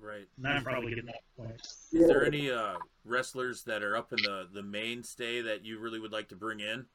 Right. 0.00 0.28
And 0.36 0.46
I'm 0.46 0.62
probably 0.62 0.90
getting 0.90 1.06
that 1.06 1.22
point. 1.36 1.60
Is 1.60 2.06
there 2.06 2.24
any 2.24 2.50
uh, 2.50 2.76
wrestlers 3.04 3.62
that 3.62 3.82
are 3.82 3.96
up 3.96 4.12
in 4.12 4.22
the 4.22 4.46
the 4.52 4.62
mainstay 4.62 5.42
that 5.42 5.64
you 5.64 5.78
really 5.78 5.98
would 5.98 6.12
like 6.12 6.28
to 6.28 6.36
bring 6.36 6.60
in? 6.60 6.86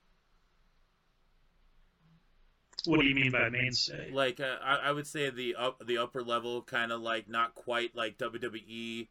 What 2.86 3.00
do 3.00 3.06
you 3.06 3.16
mean 3.16 3.32
by 3.32 3.50
mainstay? 3.50 4.12
Like 4.12 4.40
uh, 4.40 4.58
I, 4.64 4.76
I 4.76 4.92
would 4.92 5.08
say 5.08 5.30
the 5.30 5.56
up 5.56 5.86
the 5.86 5.98
upper 5.98 6.24
level, 6.24 6.62
kind 6.62 6.92
of 6.92 7.02
like 7.02 7.30
not 7.30 7.56
quite 7.56 7.96
like 7.96 8.18
WWE 8.18 9.08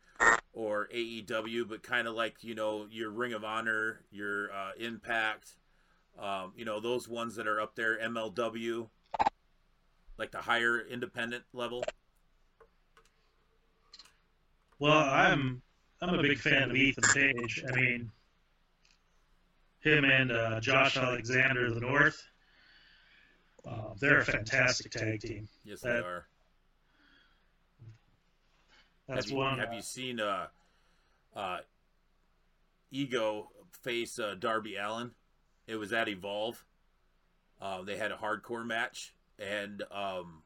or 0.53 0.89
AEW, 0.95 1.69
but 1.69 1.83
kind 1.83 2.09
of 2.09 2.15
like 2.15 2.43
you 2.43 2.55
know 2.55 2.87
your 2.91 3.11
Ring 3.11 3.33
of 3.33 3.45
Honor, 3.45 4.01
your 4.11 4.53
uh, 4.53 4.71
Impact, 4.79 5.57
um, 6.19 6.53
you 6.57 6.65
know 6.65 6.81
those 6.81 7.09
ones 7.09 7.37
that 7.37 7.47
are 7.47 7.61
up 7.61 7.75
there, 7.75 7.99
MLW, 7.99 8.89
like 10.19 10.31
the 10.31 10.39
higher 10.39 10.81
independent 10.81 11.45
level. 11.53 11.85
Well, 14.79 14.99
I'm 14.99 15.63
I'm 16.01 16.15
a 16.15 16.23
big 16.23 16.39
fan 16.39 16.71
of 16.71 16.77
Ethan 16.77 17.05
Page. 17.15 17.63
I 17.71 17.77
mean, 17.77 18.11
him 19.81 20.05
and 20.05 20.33
uh, 20.33 20.61
Josh 20.61 20.97
Alexander 20.97 21.67
of 21.67 21.75
the 21.75 21.81
North. 21.81 22.30
Uh, 23.67 23.95
they're 23.99 24.19
a 24.21 24.25
fantastic 24.25 24.91
tag 24.93 25.21
team. 25.21 25.49
Yes, 25.65 25.81
That- 25.81 25.93
they 25.93 25.99
are. 26.07 26.27
That's 29.09 29.25
have 29.25 29.31
you, 29.33 29.37
one. 29.39 29.59
Have 29.59 29.73
you 29.75 29.83
seen 29.83 30.21
uh, 30.21 30.47
uh, 31.35 31.59
Ego 32.93 33.51
face 33.83 34.19
uh, 34.21 34.37
Darby 34.39 34.77
Allin? 34.77 35.11
It 35.67 35.77
was 35.77 35.93
at 35.93 36.09
Evolve. 36.09 36.65
Uh, 37.61 37.83
they 37.83 37.97
had 37.97 38.13
a 38.13 38.17
hardcore 38.17 38.65
match, 38.65 39.13
and 39.39 39.83
um, 39.91 40.43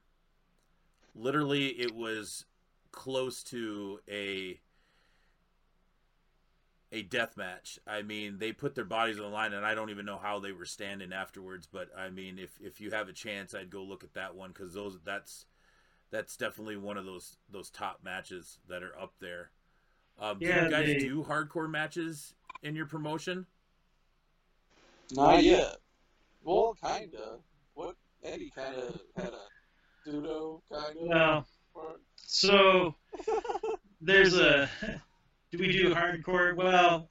literally 1.14 1.68
it 1.68 1.94
was 1.94 2.46
close 2.90 3.42
to 3.44 4.00
a 4.08 4.58
a 6.94 7.02
death 7.02 7.36
match. 7.36 7.78
I 7.88 8.02
mean, 8.02 8.38
they 8.38 8.52
put 8.52 8.76
their 8.76 8.84
bodies 8.84 9.18
on 9.18 9.24
the 9.24 9.30
line, 9.30 9.52
and 9.52 9.66
I 9.66 9.74
don't 9.74 9.90
even 9.90 10.06
know 10.06 10.16
how 10.16 10.38
they 10.38 10.52
were 10.52 10.64
standing 10.64 11.12
afterwards. 11.12 11.68
But 11.70 11.88
I 11.98 12.08
mean, 12.08 12.38
if 12.38 12.58
if 12.60 12.80
you 12.80 12.92
have 12.92 13.08
a 13.08 13.12
chance, 13.12 13.52
I'd 13.52 13.68
go 13.68 13.82
look 13.82 14.04
at 14.04 14.14
that 14.14 14.36
one 14.36 14.50
because 14.50 14.74
those 14.74 14.98
that's 15.04 15.46
that's 16.12 16.36
definitely 16.36 16.76
one 16.76 16.96
of 16.96 17.04
those 17.04 17.36
those 17.50 17.68
top 17.68 18.00
matches 18.04 18.58
that 18.68 18.84
are 18.84 18.96
up 18.98 19.14
there. 19.20 19.50
Um, 20.20 20.38
do 20.38 20.46
you 20.46 20.52
guys 20.52 20.86
they- 20.86 20.98
do 20.98 21.24
hardcore 21.24 21.68
matches 21.68 22.34
in 22.62 22.76
your 22.76 22.86
promotion? 22.86 23.46
Not 25.10 25.42
yet. 25.42 25.76
Well, 26.44 26.76
kinda. 26.80 27.38
What 27.74 27.96
Eddie 28.22 28.52
kind 28.54 28.76
of 28.76 29.00
had 29.16 29.32
a 29.32 29.40
judo 30.06 30.62
kind 30.72 31.12
of. 31.12 31.46
Well, 31.74 31.96
so 32.14 32.94
there's 34.00 34.38
a. 34.38 34.70
Do 35.56 35.62
we 35.62 35.72
do 35.72 35.94
hardcore? 35.94 36.56
Well, 36.56 37.08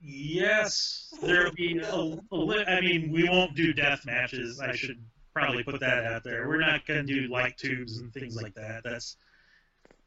yes. 0.00 1.12
There'll 1.20 1.52
be 1.52 1.78
a, 1.78 1.94
a 1.94 2.36
li- 2.36 2.64
I 2.66 2.80
mean, 2.80 3.12
we 3.12 3.28
won't 3.28 3.54
do 3.54 3.74
death 3.74 4.06
matches. 4.06 4.60
I 4.60 4.74
should 4.74 4.98
probably 5.34 5.62
put 5.62 5.80
that 5.80 6.06
out 6.06 6.24
there. 6.24 6.48
We're 6.48 6.60
not 6.60 6.86
going 6.86 7.06
to 7.06 7.20
do 7.20 7.28
light 7.28 7.58
tubes 7.58 7.98
and 7.98 8.10
things 8.14 8.34
like 8.34 8.54
that. 8.54 8.82
That's, 8.82 9.18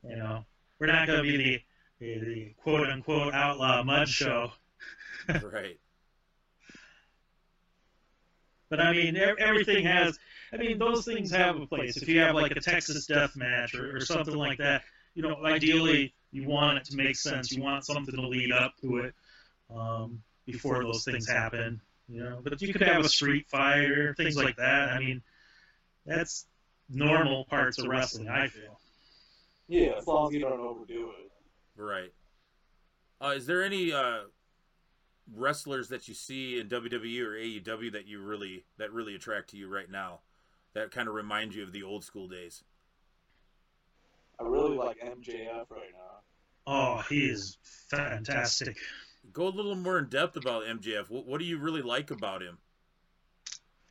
you 0.03 0.15
know, 0.15 0.45
we're 0.79 0.87
not 0.87 1.05
going 1.05 1.23
to 1.23 1.37
be 1.37 1.63
the, 1.99 2.19
the, 2.19 2.53
quote 2.63 2.89
unquote 2.89 3.35
outlaw 3.35 3.83
mud 3.83 4.09
show. 4.09 4.51
right. 5.43 5.79
But 8.71 8.79
I 8.79 8.93
mean, 8.93 9.15
everything 9.15 9.85
has. 9.85 10.17
I 10.51 10.57
mean, 10.57 10.79
those 10.79 11.05
things 11.05 11.29
have 11.29 11.61
a 11.61 11.67
place. 11.67 11.97
If 11.97 12.07
you 12.07 12.19
have 12.21 12.33
like 12.33 12.51
a 12.53 12.59
Texas 12.59 13.05
death 13.05 13.35
match 13.35 13.75
or, 13.75 13.97
or 13.97 13.99
something 13.99 14.35
like 14.35 14.57
that, 14.57 14.81
you 15.13 15.21
know, 15.21 15.45
ideally 15.45 16.15
you 16.33 16.47
want 16.47 16.79
it 16.79 16.85
to 16.85 16.97
make 16.97 17.15
sense. 17.15 17.51
You 17.51 17.61
want 17.61 17.85
something 17.85 18.15
to 18.15 18.27
lead 18.27 18.51
up 18.51 18.73
to 18.81 18.97
it 18.97 19.13
um, 19.73 20.23
before 20.45 20.83
those 20.83 21.05
things 21.05 21.29
happen. 21.29 21.79
You 22.09 22.23
know, 22.23 22.39
but 22.43 22.61
you 22.61 22.73
could 22.73 22.81
have 22.81 23.05
a 23.05 23.09
street 23.09 23.47
fight 23.49 23.89
or 23.89 24.13
things 24.15 24.35
like 24.35 24.57
that. 24.57 24.89
I 24.89 24.99
mean, 24.99 25.21
that's 26.05 26.47
normal 26.89 27.45
parts 27.45 27.79
of 27.79 27.87
wrestling. 27.87 28.27
I 28.27 28.47
feel. 28.47 28.79
Yeah, 29.67 29.93
as 29.97 30.07
long 30.07 30.27
as 30.27 30.33
you 30.33 30.41
don't 30.41 30.59
overdo 30.59 31.11
it. 31.11 31.31
Right. 31.81 32.11
Uh, 33.21 33.33
is 33.35 33.45
there 33.45 33.63
any 33.63 33.93
uh, 33.93 34.23
wrestlers 35.33 35.87
that 35.89 36.07
you 36.07 36.13
see 36.13 36.59
in 36.59 36.67
WWE 36.67 37.21
or 37.21 37.31
AEW 37.31 37.93
that 37.93 38.05
you 38.05 38.21
really 38.21 38.65
that 38.77 38.91
really 38.91 39.15
attract 39.15 39.51
to 39.51 39.57
you 39.57 39.67
right 39.67 39.89
now? 39.89 40.19
That 40.73 40.91
kind 40.91 41.07
of 41.07 41.13
remind 41.13 41.53
you 41.53 41.63
of 41.63 41.71
the 41.71 41.83
old 41.83 42.03
school 42.03 42.27
days. 42.27 42.63
I 44.39 44.43
really 44.43 44.75
like 44.75 44.99
MJF 44.99 45.69
right 45.69 45.93
now. 45.93 46.12
Oh, 46.65 47.03
he 47.09 47.25
is 47.25 47.57
fantastic. 47.89 48.77
Go 49.31 49.47
a 49.47 49.49
little 49.49 49.75
more 49.75 49.99
in 49.99 50.07
depth 50.09 50.35
about 50.37 50.63
MJF. 50.63 51.09
What, 51.09 51.25
what 51.25 51.39
do 51.39 51.45
you 51.45 51.57
really 51.57 51.81
like 51.81 52.11
about 52.11 52.41
him? 52.41 52.57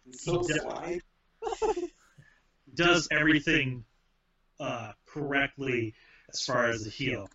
He's 0.04 0.22
so 0.24 0.40
He 0.42 0.48
does- 0.48 0.62
sly. 0.62 1.00
does 2.74 3.08
everything 3.10 3.84
uh, 4.60 4.92
correctly 5.06 5.94
as 6.30 6.42
far 6.44 6.66
as 6.66 6.84
the 6.84 6.90
heel. 6.90 7.28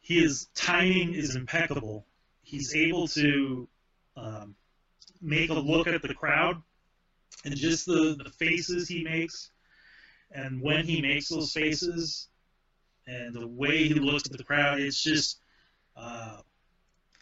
His 0.00 0.46
timing 0.54 1.14
is 1.14 1.34
impeccable. 1.36 2.04
He's 2.42 2.74
able 2.74 3.08
to 3.08 3.68
um, 4.16 4.54
make 5.20 5.50
a 5.50 5.54
look 5.54 5.86
at 5.86 6.02
the 6.02 6.14
crowd 6.14 6.62
and 7.44 7.56
just 7.56 7.86
the, 7.86 8.16
the 8.22 8.30
faces 8.30 8.88
he 8.88 9.02
makes, 9.02 9.50
and 10.30 10.60
when 10.60 10.84
he 10.84 11.00
makes 11.00 11.28
those 11.28 11.52
faces, 11.52 12.28
and 13.06 13.34
the 13.34 13.46
way 13.46 13.88
he 13.88 13.94
looks 13.94 14.26
at 14.26 14.36
the 14.36 14.44
crowd, 14.44 14.80
it's 14.80 15.02
just 15.02 15.40
uh, 15.96 16.38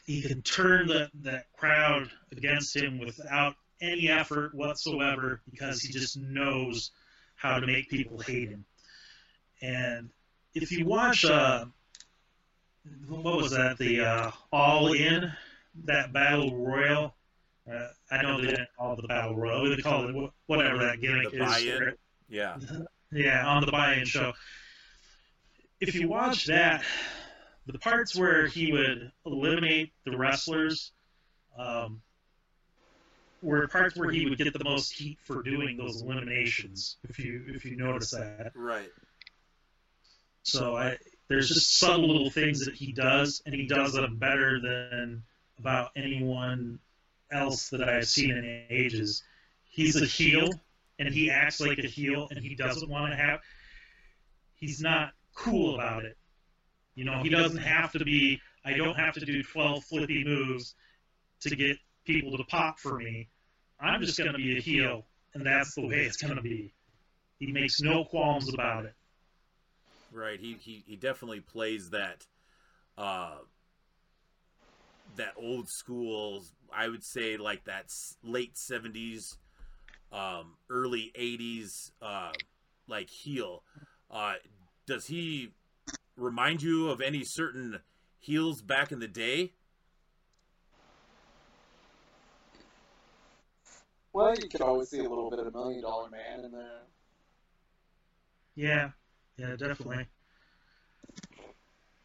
he 0.06 0.22
can 0.22 0.42
turn 0.42 0.86
that 0.88 1.10
that 1.22 1.46
crowd 1.56 2.10
against 2.32 2.76
him 2.76 2.98
without 2.98 3.54
any 3.80 4.08
effort 4.08 4.54
whatsoever 4.54 5.40
because 5.50 5.80
he 5.82 5.92
just 5.92 6.16
knows 6.16 6.90
how 7.36 7.58
to 7.58 7.66
make 7.66 7.88
people 7.90 8.18
hate 8.18 8.48
him. 8.48 8.64
And 9.62 10.10
if 10.54 10.72
you 10.72 10.86
watch, 10.86 11.24
uh, 11.24 11.66
what 13.08 13.36
was 13.36 13.50
that? 13.52 13.78
The 13.78 14.00
uh, 14.00 14.30
All 14.52 14.92
In, 14.92 15.32
that 15.84 16.12
battle 16.12 16.54
royal. 16.56 17.14
Uh, 17.70 17.88
I 18.10 18.22
know 18.22 18.40
they 18.40 18.48
didn't 18.48 18.68
call 18.78 18.92
it 18.92 19.02
the 19.02 19.08
battle 19.08 19.36
royal. 19.36 19.68
They 19.74 19.82
call 19.82 20.08
it 20.08 20.30
whatever 20.46 20.78
that 20.78 21.00
gimmick 21.00 21.30
The 21.32 21.44
is. 21.44 21.64
Yeah. 22.28 22.56
Yeah, 23.12 23.46
on 23.46 23.64
the 23.64 23.70
buy-in 23.70 24.06
show. 24.06 24.32
If 25.80 25.94
you 25.94 26.08
watch 26.08 26.46
that, 26.46 26.84
the 27.66 27.78
parts 27.78 28.14
where 28.14 28.46
he 28.46 28.72
would 28.72 29.12
eliminate 29.26 29.92
the 30.04 30.16
wrestlers 30.16 30.92
um, 31.58 32.02
were 33.42 33.68
parts 33.68 33.96
where 33.96 34.10
he 34.10 34.28
would 34.28 34.38
get 34.38 34.52
the 34.52 34.64
most 34.64 34.92
heat 34.92 35.18
for 35.22 35.42
doing 35.42 35.76
those 35.76 36.02
eliminations. 36.02 36.96
If 37.08 37.18
you 37.18 37.44
if 37.48 37.64
you 37.64 37.76
notice 37.76 38.10
that, 38.12 38.52
Right. 38.54 38.90
so 40.42 40.76
I 40.76 40.98
there's 41.28 41.48
just 41.48 41.78
subtle 41.78 42.08
little 42.08 42.30
things 42.30 42.64
that 42.64 42.74
he 42.74 42.92
does, 42.92 43.42
and 43.46 43.54
he 43.54 43.66
does 43.66 43.92
them 43.92 44.16
better 44.16 44.60
than 44.60 45.22
about 45.58 45.90
anyone 45.96 46.78
else 47.30 47.70
that 47.70 47.82
I've 47.82 48.06
seen 48.06 48.30
in 48.30 48.64
ages. 48.70 49.22
he's 49.70 50.00
a 50.00 50.06
heel 50.06 50.48
and 50.98 51.08
he 51.08 51.30
acts 51.30 51.60
like 51.60 51.78
a 51.78 51.86
heel 51.86 52.28
and 52.30 52.38
he 52.38 52.54
doesn't 52.54 52.88
want 52.88 53.12
to 53.12 53.16
have 53.16 53.40
he's 54.56 54.80
not 54.80 55.12
cool 55.34 55.74
about 55.74 56.04
it. 56.04 56.16
You 56.94 57.04
know, 57.04 57.22
he 57.22 57.28
doesn't 57.28 57.58
have 57.58 57.92
to 57.92 58.04
be 58.04 58.40
I 58.64 58.74
don't 58.74 58.94
have 58.94 59.14
to 59.14 59.24
do 59.24 59.42
12 59.42 59.84
flippy 59.84 60.24
moves 60.24 60.74
to 61.40 61.54
get 61.54 61.76
people 62.04 62.36
to 62.36 62.44
pop 62.44 62.78
for 62.78 62.98
me. 62.98 63.28
I'm 63.80 64.00
just 64.00 64.16
going 64.16 64.32
to 64.32 64.38
be 64.38 64.56
a 64.56 64.60
heel 64.60 65.04
and 65.34 65.44
that's 65.44 65.74
the 65.74 65.86
way 65.86 66.04
it's 66.04 66.16
going 66.16 66.36
to 66.36 66.42
be. 66.42 66.72
He 67.38 67.52
makes 67.52 67.80
no 67.80 68.04
qualms 68.04 68.52
about 68.52 68.86
it. 68.86 68.94
Right. 70.12 70.38
He 70.38 70.56
he, 70.60 70.84
he 70.86 70.96
definitely 70.96 71.40
plays 71.40 71.90
that 71.90 72.24
uh 72.96 73.38
that 75.16 75.34
old 75.36 75.68
school, 75.68 76.42
I 76.72 76.88
would 76.88 77.04
say 77.04 77.36
like 77.36 77.64
that 77.64 77.86
late 78.22 78.54
70s 78.54 79.36
um 80.12 80.54
early 80.70 81.12
80s 81.18 81.90
uh 82.00 82.32
like 82.86 83.10
heel. 83.10 83.62
Uh 84.10 84.34
does 84.86 85.06
he 85.06 85.50
remind 86.16 86.62
you 86.62 86.88
of 86.88 87.00
any 87.00 87.24
certain 87.24 87.80
heels 88.18 88.62
back 88.62 88.92
in 88.92 89.00
the 89.00 89.08
day? 89.08 89.52
Well, 94.12 94.34
you 94.40 94.48
could 94.48 94.60
always 94.60 94.90
see 94.90 95.00
a 95.00 95.08
little 95.08 95.28
bit 95.28 95.40
of 95.40 95.52
Million 95.52 95.82
Dollar 95.82 96.08
Man 96.08 96.44
in 96.44 96.52
there. 96.52 96.82
Yeah. 98.54 98.90
Yeah, 99.36 99.56
definitely. 99.56 100.06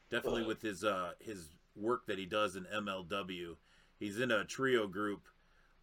definitely 0.09 0.43
with 0.43 0.63
his 0.63 0.83
uh 0.83 1.11
his 1.19 1.49
work 1.75 2.07
that 2.07 2.17
he 2.17 2.25
does 2.25 2.55
in 2.55 2.65
MLW. 2.65 3.55
He's 3.99 4.19
in 4.19 4.31
a 4.31 4.43
trio 4.43 4.87
group 4.87 5.27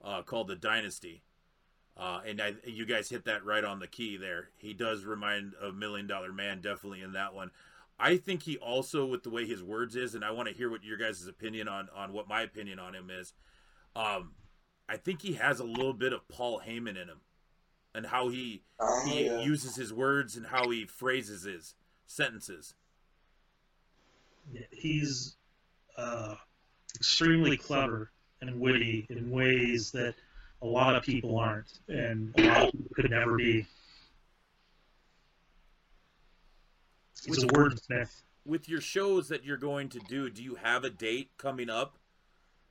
uh, 0.03 0.23
called 0.23 0.49
the 0.49 0.57
Dynasty, 0.57 1.23
uh, 1.97 2.21
and 2.27 2.41
I, 2.41 2.55
you 2.65 2.85
guys 2.87 3.09
hit 3.09 3.25
that 3.25 3.45
right 3.45 3.65
on 3.65 3.79
the 3.79 3.87
key 3.87 4.17
there. 4.17 4.51
He 4.57 4.75
does 4.75 5.05
remind 5.05 5.55
a 5.63 5.73
Million 5.73 6.07
Dollar 6.07 6.33
Man, 6.33 6.61
definitely 6.61 7.03
in 7.03 7.13
that 7.13 7.35
one. 7.35 7.51
I 7.99 8.19
think 8.19 8.43
he 8.43 8.59
also, 8.59 9.07
with 9.07 9.23
the 9.23 9.31
way 9.31 9.47
his 9.47 9.63
words 9.63 9.97
is, 9.97 10.15
and 10.15 10.23
I 10.25 10.31
want 10.31 10.49
to 10.49 10.55
hear 10.55 10.71
what 10.71 10.85
your 10.85 10.99
guys' 10.99 11.27
opinion 11.27 11.69
on 11.69 11.89
on 11.95 12.13
what 12.13 12.29
my 12.29 12.43
opinion 12.43 12.79
on 12.79 12.95
him 12.95 13.09
is. 13.11 13.33
Um, 13.95 14.33
I 14.89 14.99
think 14.99 15.23
he 15.23 15.33
has 15.35 15.59
a 15.61 15.65
little 15.65 15.95
bit 15.95 16.13
of 16.13 16.29
Paul 16.29 16.61
Heyman 16.67 16.91
in 16.91 17.09
him, 17.09 17.21
and 17.95 18.07
how 18.07 18.29
he 18.29 18.63
Oh, 18.79 19.07
he 19.09 19.25
yeah. 19.25 19.41
uses 19.41 19.77
his 19.77 19.93
words 19.95 20.37
and 20.37 20.47
how 20.47 20.69
he 20.69 20.85
phrases 20.85 21.45
his 21.45 21.75
sentences. 22.07 22.75
he's 24.71 25.37
uh, 25.97 26.35
extremely 26.95 27.57
clever 27.57 28.11
and 28.41 28.61
witty 28.61 29.07
in 29.09 29.31
ways 29.31 29.91
that 29.93 30.15
a 30.63 30.67
lot 30.67 30.95
of 30.97 31.03
people 31.03 31.39
aren't, 31.39 31.81
and 31.89 32.33
a 32.39 32.43
lot 32.43 32.65
of 32.67 32.73
people 32.73 32.91
could 32.95 33.11
never 33.11 33.37
be. 33.37 33.67
He's 37.25 37.43
a 37.43 37.47
wordsmith. 37.49 38.23
with 38.45 38.69
your 38.69 38.81
shows 38.81 39.29
that 39.29 39.45
you're 39.45 39.57
going 39.57 39.89
to 39.91 39.99
do, 40.09 40.31
do 40.31 40.43
you 40.43 40.55
have 40.57 40.85
a 40.85 40.91
date 40.91 41.31
coming 41.37 41.69
up 41.69 41.99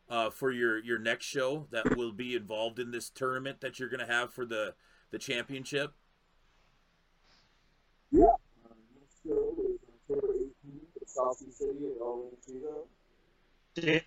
uh, 0.09 0.29
for 0.29 0.51
your 0.51 0.81
your 0.83 0.99
next 0.99 1.25
show 1.25 1.67
that 1.71 1.97
will 1.97 2.11
be 2.11 2.35
involved 2.35 2.79
in 2.79 2.91
this 2.91 3.09
tournament 3.09 3.61
that 3.61 3.79
you're 3.79 3.89
going 3.89 4.05
to 4.05 4.11
have 4.11 4.33
for 4.33 4.45
the 4.45 4.73
the 5.11 5.19
championship? 5.19 5.93
Yeah. 8.11 8.23
Um, 8.23 8.77
next 8.99 9.21
show 9.23 9.55
is 9.59 9.79
October 10.11 10.33
18th 10.33 11.01
at 11.01 11.09
South 11.09 11.37
Sioux 11.37 11.51
City 11.51 11.85
at 11.85 12.01
El 12.01 12.31
Ranchito. 12.31 12.87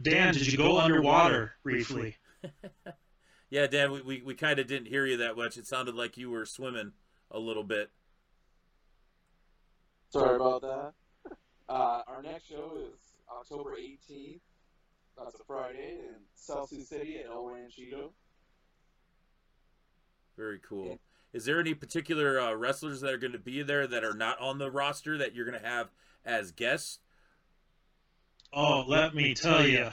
Dan, 0.03 0.33
did 0.33 0.51
you 0.51 0.57
go 0.57 0.79
underwater 0.79 1.53
briefly? 1.63 2.17
Yeah, 3.51 3.67
Dan, 3.67 3.93
we, 3.93 4.03
we, 4.03 4.23
we 4.23 4.35
kind 4.35 4.59
of 4.59 4.67
didn't 4.67 4.89
hear 4.89 5.07
you 5.07 5.17
that 5.19 5.37
much. 5.37 5.57
It 5.57 5.67
sounded 5.67 5.95
like 5.95 6.17
you 6.17 6.31
were 6.31 6.45
swimming 6.45 6.93
a 7.31 7.39
little 7.39 7.65
bit. 7.65 7.91
Sorry 10.11 10.37
about 10.37 10.63
that. 10.63 10.93
Uh, 11.69 12.03
our 12.07 12.23
next 12.23 12.49
show 12.49 12.73
is 12.77 12.99
October 13.31 13.77
18th. 13.77 14.41
That's 15.17 15.35
a 15.35 15.45
Friday 15.47 15.99
in 16.01 16.15
South 16.35 16.69
Sioux 16.69 16.83
City 16.83 17.19
at 17.19 17.27
El 17.27 17.47
Ranchito. 17.47 18.13
Very 20.37 20.61
cool. 20.67 20.99
Is 21.33 21.45
there 21.45 21.61
any 21.61 21.75
particular 21.75 22.41
uh, 22.41 22.55
wrestlers 22.55 23.01
that 23.01 23.13
are 23.13 23.19
going 23.19 23.33
to 23.33 23.39
be 23.39 23.63
there 23.63 23.87
that 23.87 24.05
are 24.05 24.15
not 24.15 24.41
on 24.41 24.59
the 24.59 24.71
roster 24.71 25.19
that 25.19 25.35
you're 25.35 25.45
going 25.45 25.61
to 25.61 25.67
have 25.67 25.89
as 26.25 26.53
guests? 26.53 27.01
Oh, 28.53 28.85
let 28.87 29.15
me 29.15 29.35
tell 29.35 29.67
you 29.67 29.89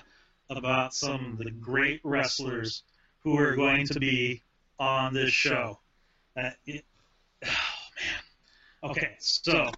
about 0.50 0.94
some 0.94 1.34
of 1.34 1.38
the 1.40 1.52
great 1.52 2.00
wrestlers 2.04 2.84
who 3.26 3.38
are 3.40 3.56
going 3.56 3.86
to 3.88 4.00
be 4.00 4.42
on 4.80 5.14
this 5.14 5.32
show. 5.32 5.80
Uh, 6.38 6.52
it, 6.66 6.86
oh 7.44 7.48
man. 7.50 8.92
Okay, 8.92 9.16
so 9.20 9.72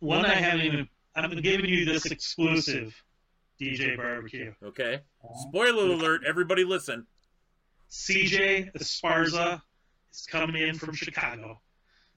one 0.00 0.26
I 0.26 0.34
haven't 0.34 0.66
even. 0.66 0.88
I'm 1.16 1.30
giving 1.40 1.66
you 1.70 1.84
this 1.84 2.06
exclusive, 2.06 2.92
DJ 3.60 3.96
Barbecue. 3.96 4.52
Okay. 4.64 5.00
Spoiler 5.48 5.92
alert! 5.92 6.22
Everybody, 6.26 6.64
listen. 6.64 7.06
CJ 7.88 8.72
Esparza 8.74 9.62
is 10.12 10.26
coming 10.26 10.60
in 10.60 10.74
from 10.74 10.92
Chicago, 10.92 11.60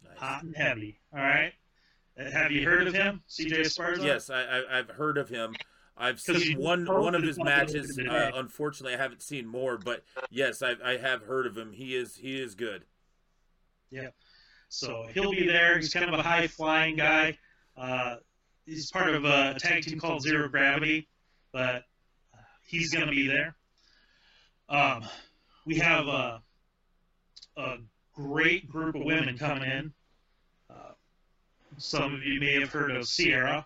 Nice. 0.03 0.17
hot 0.17 0.43
and 0.43 0.55
heavy. 0.57 0.99
All 1.13 1.19
right. 1.19 1.53
Uh, 2.19 2.31
Have 2.31 2.51
you 2.51 2.67
heard 2.67 2.87
of 2.87 2.95
him, 2.95 3.21
CJ 3.29 3.59
Esparza? 3.59 4.03
Yes, 4.03 4.31
I, 4.31 4.41
I, 4.41 4.79
I've 4.79 4.89
heard 4.89 5.19
of 5.19 5.29
him. 5.29 5.53
I've 5.97 6.23
'Cause 6.23 6.43
seen 6.43 6.59
one 6.59 6.85
one 6.85 7.15
of 7.15 7.23
his 7.23 7.37
matches. 7.39 7.97
Uh, 7.99 8.31
unfortunately, 8.35 8.93
I 8.93 8.97
haven't 8.97 9.21
seen 9.23 9.47
more, 9.47 9.77
but 9.77 10.03
yes, 10.29 10.61
I, 10.61 10.75
I 10.83 10.97
have 10.97 11.23
heard 11.23 11.47
of 11.47 11.57
him. 11.57 11.71
He 11.73 11.95
is 11.95 12.15
he 12.17 12.39
is 12.39 12.53
good. 12.55 12.85
Yeah, 13.89 14.09
so 14.69 15.07
he'll 15.13 15.31
be 15.31 15.47
there. 15.47 15.77
He's 15.77 15.93
kind 15.93 16.11
of 16.13 16.19
a 16.19 16.21
high 16.23 16.47
flying 16.47 16.95
guy. 16.97 17.37
Uh, 17.75 18.17
he's 18.65 18.91
part 18.91 19.13
of 19.15 19.25
a 19.25 19.55
tag 19.59 19.83
team 19.83 19.99
called 19.99 20.21
Zero 20.21 20.47
Gravity, 20.49 21.07
but 21.51 21.83
uh, 22.33 22.37
he's 22.63 22.93
going 22.93 23.05
to 23.05 23.11
be 23.11 23.27
there. 23.27 23.55
Um, 24.69 25.03
we 25.65 25.77
have 25.77 26.07
a, 26.07 26.41
a 27.55 27.77
great 28.13 28.69
group 28.69 28.95
of 28.95 29.03
women 29.03 29.37
coming 29.37 29.63
in. 29.63 29.93
Uh, 30.69 30.91
some 31.77 32.13
of 32.13 32.23
you 32.23 32.39
may 32.39 32.59
have 32.59 32.71
heard 32.71 32.91
of 32.91 33.07
Sierra. 33.07 33.65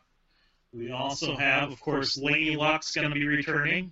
We 0.73 0.91
also 0.91 1.35
have, 1.35 1.71
of 1.71 1.81
course, 1.81 2.17
Laney 2.17 2.55
Luck's 2.55 2.93
going 2.93 3.09
to 3.09 3.13
be 3.13 3.27
returning. 3.27 3.91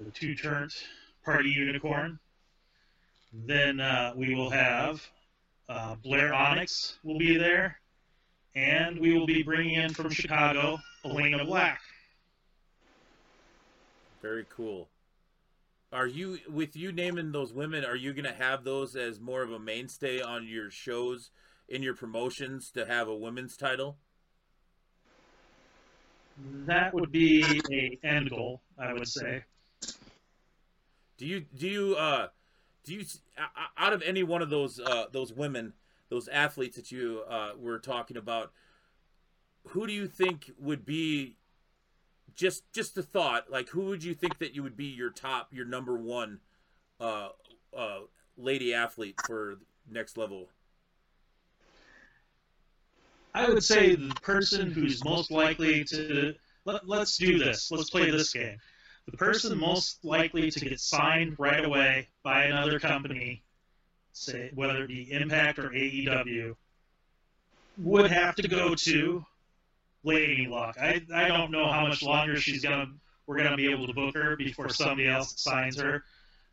The 0.00 0.10
two 0.10 0.34
turned 0.34 0.72
party 1.24 1.50
unicorn. 1.50 2.18
Then 3.32 3.80
uh, 3.80 4.12
we 4.16 4.34
will 4.34 4.50
have 4.50 5.06
uh, 5.68 5.94
Blair 5.96 6.34
Onyx 6.34 6.98
will 7.04 7.18
be 7.18 7.36
there, 7.36 7.78
and 8.54 8.98
we 8.98 9.16
will 9.16 9.26
be 9.26 9.42
bringing 9.42 9.74
in 9.74 9.92
from 9.92 10.10
Chicago 10.10 10.78
Elayna 11.04 11.44
Black. 11.44 11.80
Very 14.22 14.46
cool. 14.50 14.88
Are 15.92 16.06
you 16.06 16.38
with 16.50 16.74
you 16.74 16.90
naming 16.90 17.32
those 17.32 17.52
women? 17.52 17.84
Are 17.84 17.96
you 17.96 18.12
going 18.12 18.24
to 18.24 18.32
have 18.32 18.64
those 18.64 18.96
as 18.96 19.20
more 19.20 19.42
of 19.42 19.52
a 19.52 19.58
mainstay 19.58 20.20
on 20.20 20.46
your 20.46 20.70
shows 20.70 21.30
in 21.68 21.82
your 21.82 21.94
promotions 21.94 22.70
to 22.72 22.86
have 22.86 23.08
a 23.08 23.16
women's 23.16 23.56
title? 23.56 23.98
That 26.66 26.94
would 26.94 27.10
be 27.10 27.60
a 27.72 27.98
end 28.06 28.30
goal, 28.30 28.60
I 28.78 28.92
would 28.92 29.08
say. 29.08 29.44
Do 31.16 31.26
you 31.26 31.40
do 31.40 31.68
you 31.68 31.96
uh 31.96 32.28
do 32.84 32.94
you 32.94 33.04
out 33.76 33.92
of 33.92 34.02
any 34.02 34.22
one 34.22 34.42
of 34.42 34.50
those 34.50 34.78
uh 34.78 35.06
those 35.10 35.32
women, 35.32 35.72
those 36.10 36.28
athletes 36.28 36.76
that 36.76 36.92
you 36.92 37.22
uh 37.28 37.52
were 37.58 37.78
talking 37.78 38.16
about, 38.16 38.52
who 39.68 39.86
do 39.86 39.92
you 39.92 40.06
think 40.06 40.52
would 40.58 40.84
be 40.86 41.36
just 42.34 42.72
just 42.72 42.96
a 42.96 43.02
thought, 43.02 43.50
like 43.50 43.70
who 43.70 43.86
would 43.86 44.04
you 44.04 44.14
think 44.14 44.38
that 44.38 44.54
you 44.54 44.62
would 44.62 44.76
be 44.76 44.86
your 44.86 45.10
top 45.10 45.52
your 45.52 45.66
number 45.66 45.96
one 45.96 46.38
uh 47.00 47.30
uh 47.76 48.00
lady 48.36 48.72
athlete 48.72 49.20
for 49.26 49.58
next 49.90 50.16
level? 50.16 50.48
I 53.38 53.48
would 53.48 53.62
say 53.62 53.94
the 53.94 54.12
person 54.20 54.72
who's 54.72 55.04
most 55.04 55.30
likely 55.30 55.84
to 55.84 56.34
let, 56.64 56.88
let's 56.88 57.16
do 57.18 57.38
this. 57.38 57.70
Let's 57.70 57.88
play 57.88 58.10
this 58.10 58.32
game. 58.32 58.58
The 59.06 59.16
person 59.16 59.56
most 59.56 60.04
likely 60.04 60.50
to 60.50 60.58
get 60.58 60.80
signed 60.80 61.36
right 61.38 61.64
away 61.64 62.08
by 62.24 62.46
another 62.46 62.80
company, 62.80 63.44
say 64.12 64.50
whether 64.56 64.82
it 64.82 64.88
be 64.88 65.12
Impact 65.12 65.60
or 65.60 65.70
AEW, 65.70 66.56
would 67.78 68.10
have 68.10 68.34
to 68.34 68.48
go 68.48 68.74
to 68.74 69.24
Lady 70.02 70.48
Luck. 70.48 70.76
I 70.76 71.00
I 71.14 71.28
don't 71.28 71.52
know 71.52 71.70
how 71.70 71.86
much 71.86 72.02
longer 72.02 72.38
she's 72.38 72.64
gonna 72.64 72.88
we're 73.28 73.38
gonna 73.38 73.56
be 73.56 73.70
able 73.70 73.86
to 73.86 73.94
book 73.94 74.16
her 74.16 74.34
before 74.34 74.68
somebody 74.68 75.06
else 75.06 75.40
signs 75.40 75.80
her, 75.80 76.02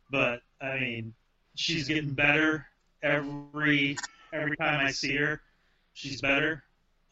but 0.08 0.40
I 0.60 0.78
mean 0.78 1.14
she's 1.56 1.88
getting 1.88 2.12
better 2.12 2.64
every 3.02 3.98
every 4.32 4.56
time 4.56 4.86
I 4.86 4.92
see 4.92 5.16
her. 5.16 5.40
She's 5.92 6.20
better. 6.20 6.62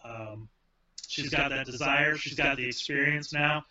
Um, 0.04 0.48
she's 1.08 1.30
got 1.30 1.50
that 1.50 1.66
desire. 1.66 2.16
She's 2.16 2.34
got 2.34 2.56
the 2.56 2.66
experience 2.66 3.32
now 3.32 3.64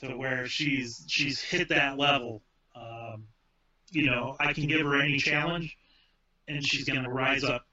to 0.00 0.16
where 0.16 0.46
she's 0.46 1.04
she's 1.06 1.40
hit 1.40 1.68
that 1.68 1.98
level. 1.98 2.42
Um, 2.74 3.24
you 3.90 4.06
know, 4.06 4.36
I 4.38 4.52
can 4.52 4.66
give 4.66 4.82
her 4.82 5.00
any 5.00 5.18
challenge, 5.18 5.76
and 6.48 6.64
she's 6.64 6.84
gonna 6.84 7.10
rise 7.10 7.44
up 7.44 7.66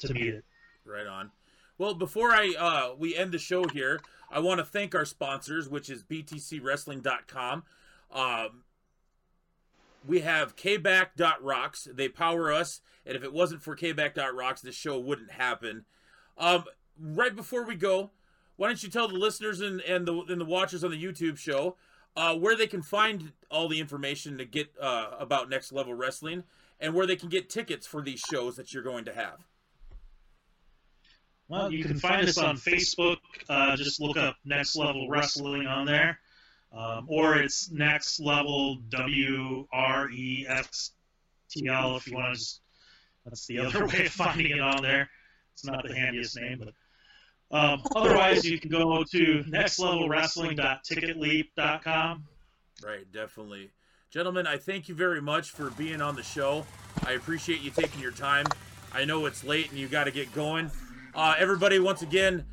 to 0.00 0.12
meet 0.12 0.34
it. 0.34 0.44
Right 0.84 1.06
on. 1.06 1.30
Well, 1.76 1.94
before 1.94 2.30
I 2.30 2.54
uh, 2.58 2.94
we 2.98 3.16
end 3.16 3.32
the 3.32 3.38
show 3.38 3.64
here, 3.64 4.00
I 4.30 4.40
want 4.40 4.58
to 4.58 4.64
thank 4.64 4.94
our 4.94 5.04
sponsors, 5.04 5.68
which 5.68 5.88
is 5.88 6.02
btcwrestling.com. 6.02 7.62
Um, 8.10 8.64
we 10.06 10.20
have 10.20 10.56
kback.rocks. 10.56 11.88
They 11.92 12.08
power 12.08 12.52
us, 12.52 12.80
and 13.06 13.16
if 13.16 13.22
it 13.22 13.32
wasn't 13.32 13.62
for 13.62 13.76
kback.rocks, 13.76 14.62
this 14.62 14.74
show 14.74 14.98
wouldn't 14.98 15.32
happen. 15.32 15.84
Um, 16.36 16.64
right 17.00 17.34
before 17.34 17.64
we 17.64 17.74
go, 17.74 18.10
why 18.56 18.68
don't 18.68 18.82
you 18.82 18.88
tell 18.88 19.08
the 19.08 19.14
listeners 19.14 19.60
and, 19.60 19.80
and 19.82 20.06
the 20.06 20.14
and 20.28 20.40
the 20.40 20.44
watchers 20.44 20.82
on 20.82 20.90
the 20.90 21.02
YouTube 21.02 21.38
show 21.38 21.76
uh, 22.16 22.34
where 22.34 22.56
they 22.56 22.66
can 22.66 22.82
find 22.82 23.32
all 23.50 23.68
the 23.68 23.78
information 23.78 24.38
to 24.38 24.44
get 24.44 24.72
uh, 24.80 25.10
about 25.20 25.48
Next 25.48 25.72
Level 25.72 25.94
Wrestling 25.94 26.42
and 26.80 26.92
where 26.92 27.06
they 27.06 27.14
can 27.14 27.28
get 27.28 27.48
tickets 27.48 27.86
for 27.86 28.02
these 28.02 28.20
shows 28.20 28.56
that 28.56 28.74
you're 28.74 28.82
going 28.82 29.04
to 29.04 29.14
have. 29.14 29.38
Well, 31.48 31.72
you 31.72 31.84
can 31.84 31.98
find 31.98 32.28
us 32.28 32.36
on 32.36 32.56
Facebook. 32.56 33.18
Uh, 33.48 33.76
just 33.76 34.00
look 34.00 34.16
up 34.16 34.36
Next 34.44 34.74
Level 34.74 35.08
Wrestling 35.08 35.66
on 35.66 35.86
there. 35.86 36.18
Um, 36.76 37.06
or 37.08 37.36
it's 37.36 37.70
Next 37.70 38.20
Level 38.20 38.76
W 38.90 39.66
R 39.72 40.10
E 40.10 40.44
X 40.46 40.92
T 41.48 41.68
L 41.68 41.96
if 41.96 42.06
you 42.06 42.16
want 42.16 42.34
to 42.34 42.38
just. 42.38 42.60
That's 43.24 43.46
the 43.46 43.58
other 43.60 43.86
way 43.86 44.06
of 44.06 44.12
finding 44.12 44.50
it 44.50 44.60
on 44.60 44.82
there. 44.82 45.08
It's 45.54 45.64
not 45.64 45.86
the 45.86 45.94
handiest 45.94 46.36
name, 46.36 46.58
but. 46.58 46.74
Um, 47.50 47.82
otherwise, 47.96 48.44
you 48.44 48.60
can 48.60 48.70
go 48.70 49.02
to 49.04 49.44
nextlevelwrestling.ticketleap.com. 49.48 52.24
Right, 52.84 53.12
definitely. 53.12 53.70
Gentlemen, 54.10 54.46
I 54.46 54.56
thank 54.56 54.88
you 54.88 54.94
very 54.94 55.20
much 55.20 55.50
for 55.50 55.70
being 55.70 56.00
on 56.00 56.14
the 56.14 56.22
show. 56.22 56.64
I 57.04 57.12
appreciate 57.12 57.60
you 57.60 57.70
taking 57.70 58.00
your 58.00 58.12
time. 58.12 58.46
I 58.92 59.04
know 59.04 59.26
it's 59.26 59.44
late 59.44 59.70
and 59.70 59.78
you 59.78 59.86
got 59.86 60.04
to 60.04 60.10
get 60.10 60.32
going. 60.34 60.70
Uh, 61.14 61.34
everybody, 61.38 61.78
once 61.78 62.02
again, 62.02 62.44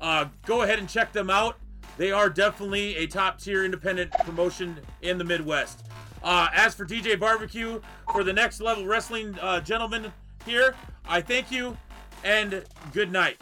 uh, 0.00 0.26
go 0.44 0.62
ahead 0.62 0.78
and 0.78 0.88
check 0.88 1.12
them 1.12 1.30
out. 1.30 1.56
They 1.96 2.10
are 2.10 2.28
definitely 2.28 2.96
a 2.96 3.06
top 3.06 3.40
tier 3.40 3.64
independent 3.64 4.10
promotion 4.24 4.78
in 5.02 5.18
the 5.18 5.24
Midwest. 5.24 5.84
Uh, 6.22 6.48
as 6.52 6.74
for 6.74 6.84
DJ 6.84 7.18
Barbecue, 7.18 7.80
for 8.10 8.24
the 8.24 8.32
next 8.32 8.60
level 8.60 8.86
wrestling 8.86 9.38
uh, 9.40 9.60
gentleman 9.60 10.12
here, 10.44 10.74
I 11.06 11.20
thank 11.20 11.52
you 11.52 11.76
and 12.24 12.64
good 12.92 13.12
night. 13.12 13.38